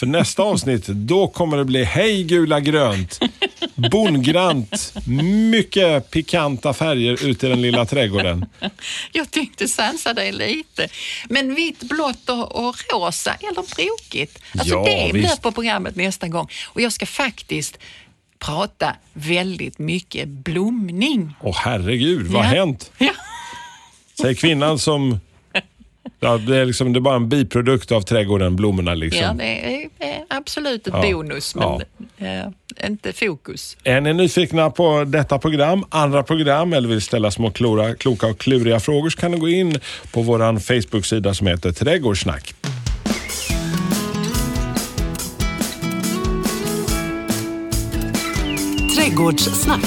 [0.00, 3.20] För nästa avsnitt, då kommer det bli hej gula grönt,
[3.74, 4.94] bongrant,
[5.50, 8.46] mycket pikanta färger ute i den lilla trädgården.
[9.12, 10.88] Jag tänkte sansa dig lite.
[11.28, 14.38] Men vitt, blått och, och rosa, eller brokigt.
[14.58, 16.48] Alltså Ja, det blir på programmet nästa gång.
[16.66, 17.78] Och jag ska faktiskt
[18.38, 21.34] prata väldigt mycket blomning.
[21.40, 22.60] Åh herregud, vad har Ja.
[22.60, 22.92] hänt?
[22.98, 23.12] Ja.
[24.20, 25.20] Säger kvinnan som...
[26.22, 28.94] Ja, det, är liksom, det är bara en biprodukt av trädgården, blommorna.
[28.94, 29.22] Liksom.
[29.22, 31.02] Ja, det är, är absolut ett Ja.
[31.12, 31.80] bonus, men
[32.18, 33.76] eh, inte fokus.
[33.84, 38.38] Är ni nyfikna på detta program, andra program eller vill ställa små klora, kloka och
[38.38, 39.80] kluriga frågor så kan ni gå in
[40.12, 42.54] på vår Facebook-sida som heter Trädgårdssnack.
[48.94, 49.86] Trädgårdssnack.